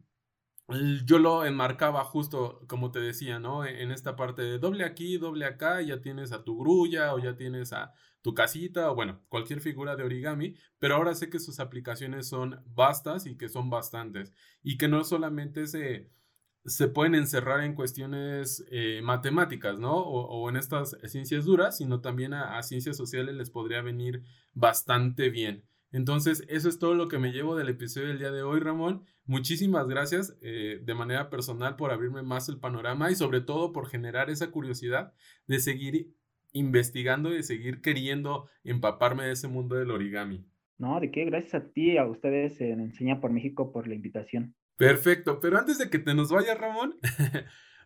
yo 1.04 1.20
lo 1.20 1.44
enmarcaba 1.46 2.06
justo 2.06 2.62
como 2.70 2.92
te 2.92 3.02
decía, 3.02 3.40
¿no? 3.40 3.66
E-, 3.66 3.84
en 3.84 3.92
esta 3.92 4.16
parte 4.16 4.42
de 4.42 4.58
doble 4.58 4.86
aquí, 4.86 5.18
doble 5.18 5.44
acá, 5.44 5.82
ya 5.82 6.00
tienes 6.00 6.32
a 6.32 6.46
tu 6.46 6.58
grulla 6.58 7.14
o 7.14 7.20
ya 7.20 7.36
tienes 7.36 7.74
a 7.74 7.94
tu 8.22 8.34
casita 8.34 8.90
o 8.90 8.96
bueno, 8.96 9.22
cualquier 9.28 9.60
figura 9.60 9.98
de 9.98 10.06
origami, 10.06 10.56
pero 10.80 10.96
ahora 10.96 11.14
sé 11.14 11.30
que 11.30 11.40
sus 11.40 11.60
aplicaciones 11.60 12.26
son 12.26 12.64
vastas 12.68 13.26
y 13.26 13.36
que 13.36 13.50
son 13.50 13.70
bastantes 13.70 14.32
y 14.64 14.78
que 14.78 14.88
no 14.88 15.04
solamente 15.04 15.68
se 15.68 16.10
se 16.66 16.88
pueden 16.88 17.16
encerrar 17.16 17.64
en 17.64 17.74
cuestiones 17.74 18.66
eh, 18.72 19.02
matemáticas, 19.04 19.80
¿no? 19.80 19.96
O, 19.98 20.50
en 20.50 20.58
estas 20.58 20.98
ciencias 21.06 21.46
duras, 21.46 21.78
sino 21.78 22.02
también 22.02 22.34
a, 22.34 22.62
ciencias 22.62 22.98
sociales 22.98 23.36
les 23.36 23.50
podría 23.50 23.82
venir 23.82 24.24
bastante 24.54 25.30
bien. 25.30 25.64
Entonces, 25.92 26.46
eso 26.48 26.70
es 26.70 26.80
todo 26.80 26.94
lo 26.94 27.08
que 27.08 27.20
me 27.20 27.32
llevo 27.32 27.56
del 27.56 27.70
episodio 27.70 28.08
del 28.08 28.20
día 28.20 28.32
de 28.32 28.44
hoy, 28.44 28.60
Ramón. 28.60 29.04
Muchísimas 29.26 29.88
gracias 29.88 30.38
eh, 30.42 30.80
de 30.84 30.94
manera 30.94 31.30
personal 31.30 31.76
por 31.76 31.92
abrirme 31.92 32.22
más 32.22 32.48
el 32.48 32.60
panorama 32.60 33.12
y 33.12 33.16
sobre 33.16 33.42
todo 33.42 33.74
por 33.74 33.88
generar 33.88 34.30
esa 34.30 34.52
curiosidad 34.52 35.14
de 35.48 35.60
seguir 35.60 36.14
investigando 36.54 37.32
y 37.32 37.38
de 37.38 37.44
seguir 37.44 37.82
queriendo 37.82 38.48
empaparme 38.64 39.26
de 39.26 39.34
ese 39.34 39.48
mundo 39.48 39.76
del 39.76 39.92
origami. 39.92 40.46
No, 40.78 41.00
de 41.00 41.12
qué, 41.12 41.26
gracias 41.26 41.56
a 41.56 41.72
ti, 41.72 41.98
a 41.98 42.06
ustedes 42.06 42.60
en 42.62 42.80
Enseña 42.80 43.20
por 43.22 43.32
México 43.32 43.72
por 43.72 43.88
la 43.88 43.96
invitación. 43.96 44.56
Perfecto, 44.82 45.40
pero 45.40 45.60
antes 45.60 45.78
de 45.78 45.92
que 45.92 46.00
te 46.00 46.16
nos 46.16 46.32
vaya, 46.32 46.56
Ramón, 46.56 46.96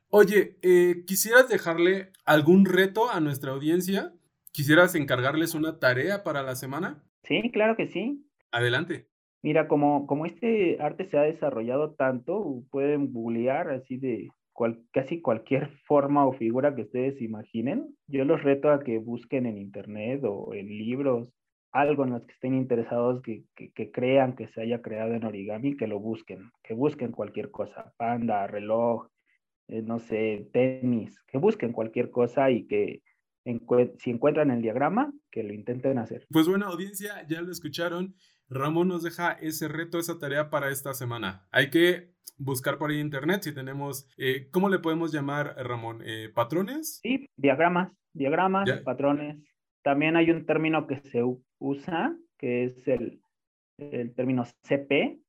oye, 0.10 0.58
eh, 0.62 1.04
¿quisieras 1.06 1.50
dejarle 1.50 2.14
algún 2.24 2.64
reto 2.64 3.12
a 3.12 3.20
nuestra 3.20 3.52
audiencia? 3.52 4.14
¿Quisieras 4.54 4.96
encargarles 4.96 5.56
una 5.56 5.78
tarea 5.80 6.24
para 6.24 6.42
la 6.42 6.56
semana? 6.56 7.04
Sí, 7.24 7.52
claro 7.52 7.76
que 7.76 7.88
sí. 7.88 8.26
Adelante. 8.50 9.10
Mira, 9.44 9.68
como, 9.68 10.08
como 10.08 10.26
este 10.26 10.78
arte 10.80 11.04
se 11.10 11.18
ha 11.18 11.24
desarrollado 11.24 11.96
tanto, 11.96 12.64
pueden 12.72 13.12
googlear 13.12 13.72
así 13.72 13.98
de 13.98 14.30
casi 14.94 15.22
cualquier 15.22 15.68
forma 15.86 16.26
o 16.26 16.32
figura 16.32 16.76
que 16.76 16.84
ustedes 16.84 17.22
imaginen. 17.22 17.94
Yo 18.08 18.24
los 18.24 18.42
reto 18.42 18.70
a 18.70 18.80
que 18.80 19.00
busquen 19.00 19.48
en 19.48 19.58
internet 19.58 20.22
o 20.24 20.54
en 20.54 20.70
libros 20.70 21.30
algo 21.76 22.06
en 22.06 22.12
los 22.12 22.26
que 22.26 22.32
estén 22.32 22.56
interesados, 22.56 23.22
que, 23.22 23.44
que, 23.54 23.92
crean 23.92 24.34
que 24.38 24.48
se 24.48 24.62
haya 24.62 24.82
creado 24.82 25.14
en 25.14 25.26
origami, 25.26 25.76
que 25.76 25.88
lo 25.88 26.00
busquen, 26.00 26.50
que 26.64 26.74
busquen 26.74 27.12
cualquier 27.12 27.52
cosa, 27.52 27.94
panda, 27.98 28.48
reloj, 28.48 29.10
eh, 29.68 29.82
no 29.82 30.00
sé, 30.00 30.48
tenis, 30.54 31.22
que 31.28 31.38
busquen 31.38 31.74
cualquier 31.74 32.12
cosa 32.12 32.50
y 32.50 32.66
que 32.66 33.04
si 33.98 34.10
encuentran 34.10 34.52
el 34.52 34.62
diagrama, 34.62 35.12
que 35.30 35.44
lo 35.44 35.54
intenten 35.54 35.98
hacer. 35.98 36.26
Pues 36.32 36.48
bueno, 36.48 36.66
audiencia, 36.66 37.28
ya 37.28 37.42
lo 37.42 37.52
escucharon. 37.52 38.16
Ramón 38.50 38.88
nos 38.88 39.04
deja 39.04 39.34
ese 39.34 39.68
reto, 39.68 40.00
esa 40.00 40.18
tarea 40.18 40.50
para 40.50 40.70
esta 40.70 40.94
semana. 40.94 41.46
Hay 41.52 41.70
que 41.70 42.14
buscar 42.38 42.78
por 42.78 42.90
ahí 42.90 43.00
internet 43.00 43.42
si 43.44 43.54
tenemos, 43.54 44.10
eh, 44.18 44.48
¿cómo 44.50 44.70
le 44.70 44.80
podemos 44.80 45.12
llamar, 45.12 45.56
Ramón? 45.58 46.02
Eh, 46.06 46.30
¿Patrones? 46.34 47.00
Sí, 47.04 47.28
diagramas, 47.36 47.92
diagramas, 48.14 48.70
patrones. 48.86 49.44
También 49.84 50.16
hay 50.16 50.32
un 50.32 50.46
término 50.46 50.88
que 50.88 51.02
se 51.02 51.22
usa, 51.60 52.16
que 52.38 52.66
es 52.66 52.88
el, 52.88 53.22
el 53.78 54.14
término 54.14 54.44
CP, 54.64 55.20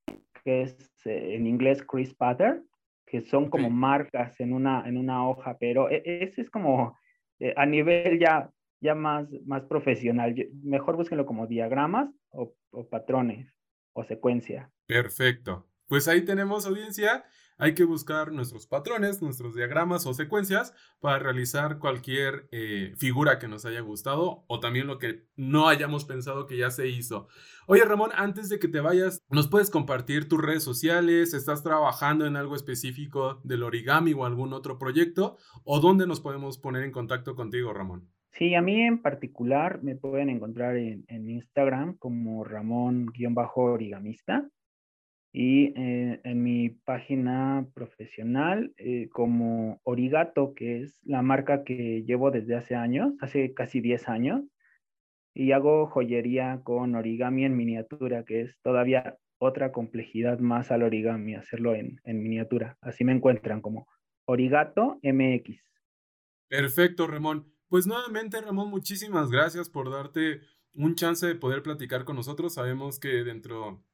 que 0.44 0.62
es 0.62 0.76
eh, 1.04 1.34
en 1.34 1.46
inglés 1.46 1.82
Chris 1.82 2.14
Pattern, 2.14 2.66
que 3.06 3.20
son 3.22 3.50
como 3.50 3.70
marcas 3.70 4.38
en 4.40 4.52
una, 4.52 4.86
en 4.86 4.96
una 4.96 5.28
hoja, 5.28 5.56
pero 5.58 5.90
e, 5.90 6.02
ese 6.04 6.42
es 6.42 6.50
como 6.50 6.98
a 7.54 7.66
nivel 7.66 8.18
ya, 8.18 8.50
ya 8.80 8.94
más, 8.94 9.28
más 9.44 9.64
profesional. 9.64 10.34
Mejor 10.62 10.96
búsquenlo 10.96 11.26
como 11.26 11.46
diagramas 11.46 12.08
o, 12.30 12.54
o 12.70 12.88
patrones 12.88 13.52
o 13.92 14.04
secuencia. 14.04 14.70
Perfecto. 14.86 15.66
Pues 15.86 16.08
ahí 16.08 16.24
tenemos 16.24 16.66
audiencia. 16.66 17.24
Hay 17.58 17.74
que 17.74 17.84
buscar 17.84 18.32
nuestros 18.32 18.66
patrones, 18.66 19.22
nuestros 19.22 19.54
diagramas 19.54 20.04
o 20.04 20.12
secuencias 20.12 20.74
para 21.00 21.18
realizar 21.18 21.78
cualquier 21.78 22.48
eh, 22.52 22.92
figura 22.98 23.38
que 23.38 23.48
nos 23.48 23.64
haya 23.64 23.80
gustado 23.80 24.44
o 24.46 24.60
también 24.60 24.86
lo 24.86 24.98
que 24.98 25.24
no 25.36 25.68
hayamos 25.68 26.04
pensado 26.04 26.46
que 26.46 26.58
ya 26.58 26.70
se 26.70 26.88
hizo. 26.88 27.28
Oye 27.66 27.82
Ramón, 27.84 28.10
antes 28.14 28.50
de 28.50 28.58
que 28.58 28.68
te 28.68 28.80
vayas, 28.80 29.22
¿nos 29.30 29.48
puedes 29.48 29.70
compartir 29.70 30.28
tus 30.28 30.42
redes 30.42 30.64
sociales? 30.64 31.32
¿Estás 31.32 31.62
trabajando 31.62 32.26
en 32.26 32.36
algo 32.36 32.56
específico 32.56 33.40
del 33.42 33.62
origami 33.62 34.12
o 34.12 34.26
algún 34.26 34.52
otro 34.52 34.78
proyecto? 34.78 35.38
¿O 35.64 35.80
dónde 35.80 36.06
nos 36.06 36.20
podemos 36.20 36.58
poner 36.58 36.82
en 36.82 36.92
contacto 36.92 37.34
contigo, 37.34 37.72
Ramón? 37.72 38.10
Sí, 38.32 38.54
a 38.54 38.60
mí 38.60 38.82
en 38.82 39.00
particular 39.00 39.82
me 39.82 39.96
pueden 39.96 40.28
encontrar 40.28 40.76
en, 40.76 41.06
en 41.08 41.30
Instagram 41.30 41.96
como 41.96 42.44
Ramón-origamista 42.44 44.46
y 45.38 45.74
eh, 45.76 46.18
en 46.24 46.42
mi 46.42 46.70
página 46.70 47.68
profesional 47.74 48.72
eh, 48.78 49.10
como 49.10 49.82
Origato, 49.82 50.54
que 50.54 50.80
es 50.80 50.98
la 51.02 51.20
marca 51.20 51.62
que 51.62 52.04
llevo 52.06 52.30
desde 52.30 52.56
hace 52.56 52.74
años, 52.74 53.12
hace 53.20 53.52
casi 53.52 53.82
10 53.82 54.08
años, 54.08 54.44
y 55.34 55.52
hago 55.52 55.88
joyería 55.88 56.62
con 56.64 56.94
origami 56.94 57.44
en 57.44 57.54
miniatura, 57.54 58.24
que 58.24 58.40
es 58.40 58.58
todavía 58.62 59.18
otra 59.38 59.72
complejidad 59.72 60.38
más 60.38 60.70
al 60.70 60.82
origami, 60.82 61.34
hacerlo 61.34 61.74
en, 61.74 62.00
en 62.04 62.22
miniatura. 62.22 62.78
Así 62.80 63.04
me 63.04 63.12
encuentran 63.12 63.60
como 63.60 63.86
Origato 64.24 64.98
MX. 65.02 65.60
Perfecto, 66.48 67.06
Ramón. 67.06 67.52
Pues 67.68 67.86
nuevamente, 67.86 68.40
Ramón, 68.40 68.70
muchísimas 68.70 69.30
gracias 69.30 69.68
por 69.68 69.90
darte 69.90 70.40
un 70.72 70.94
chance 70.94 71.26
de 71.26 71.34
poder 71.34 71.62
platicar 71.62 72.06
con 72.06 72.16
nosotros. 72.16 72.54
Sabemos 72.54 72.98
que 72.98 73.22
dentro 73.22 73.84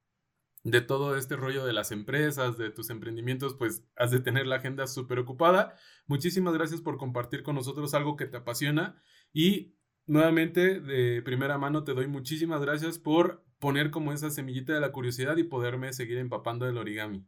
de 0.65 0.81
todo 0.81 1.17
este 1.17 1.37
rollo 1.37 1.65
de 1.65 1.73
las 1.73 1.91
empresas, 1.91 2.57
de 2.57 2.71
tus 2.71 2.91
emprendimientos, 2.91 3.55
pues 3.55 3.85
has 3.97 4.11
de 4.11 4.21
tener 4.21 4.47
la 4.47 4.57
agenda 4.57 4.87
súper 4.87 5.19
ocupada. 5.19 5.75
Muchísimas 6.07 6.55
gracias 6.55 6.81
por 6.81 6.99
compartir 6.99 7.43
con 7.43 7.55
nosotros 7.55 7.95
algo 7.95 8.17
que 8.17 8.27
te 8.27 8.37
apasiona 8.37 9.03
y 9.33 9.75
nuevamente 10.07 10.81
de 10.81 11.23
primera 11.23 11.59
mano 11.59 11.85
te 11.85 11.95
doy 11.95 12.07
muchísimas 12.07 12.61
gracias 12.61 12.99
por 12.99 13.45
poner 13.59 13.91
como 13.91 14.13
esa 14.13 14.31
semillita 14.31 14.73
de 14.73 14.81
la 14.81 14.93
curiosidad 14.93 15.37
y 15.37 15.45
poderme 15.45 15.93
seguir 15.93 16.19
empapando 16.19 16.67
del 16.67 16.79
origami. 16.79 17.27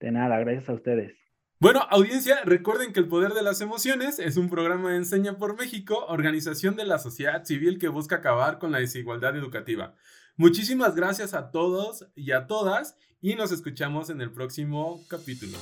De 0.00 0.10
nada, 0.12 0.38
gracias 0.38 0.68
a 0.68 0.74
ustedes. 0.74 1.16
Bueno, 1.60 1.80
audiencia, 1.90 2.40
recuerden 2.44 2.92
que 2.92 3.00
El 3.00 3.08
Poder 3.08 3.32
de 3.32 3.42
las 3.42 3.60
Emociones 3.60 4.20
es 4.20 4.36
un 4.36 4.48
programa 4.48 4.90
de 4.90 4.98
Enseña 4.98 5.38
por 5.38 5.58
México, 5.58 6.06
organización 6.06 6.76
de 6.76 6.84
la 6.84 6.98
sociedad 6.98 7.44
civil 7.44 7.80
que 7.80 7.88
busca 7.88 8.16
acabar 8.16 8.60
con 8.60 8.70
la 8.70 8.78
desigualdad 8.78 9.36
educativa. 9.36 9.96
Muchísimas 10.38 10.94
gracias 10.94 11.34
a 11.34 11.50
todos 11.50 12.06
y 12.14 12.30
a 12.30 12.46
todas 12.46 12.94
y 13.20 13.34
nos 13.34 13.50
escuchamos 13.50 14.08
en 14.08 14.20
el 14.20 14.30
próximo 14.30 15.04
capítulo. 15.08 15.58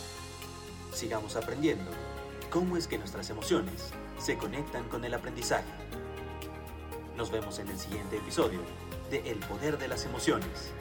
Sigamos 0.93 1.35
aprendiendo 1.35 1.91
cómo 2.51 2.77
es 2.77 2.87
que 2.87 2.99
nuestras 2.99 3.31
emociones 3.31 3.95
se 4.19 4.37
conectan 4.37 4.87
con 4.91 5.03
el 5.07 5.15
aprendizaje. 5.15 5.65
Nos 7.17 7.31
vemos 7.31 7.59
en 7.59 7.69
el 7.69 7.79
siguiente 7.79 8.19
episodio 8.19 8.61
de 9.11 9.31
El 9.31 9.39
Poder 9.39 9.79
de 9.79 9.89
las 9.89 10.05
Emociones. 10.05 10.75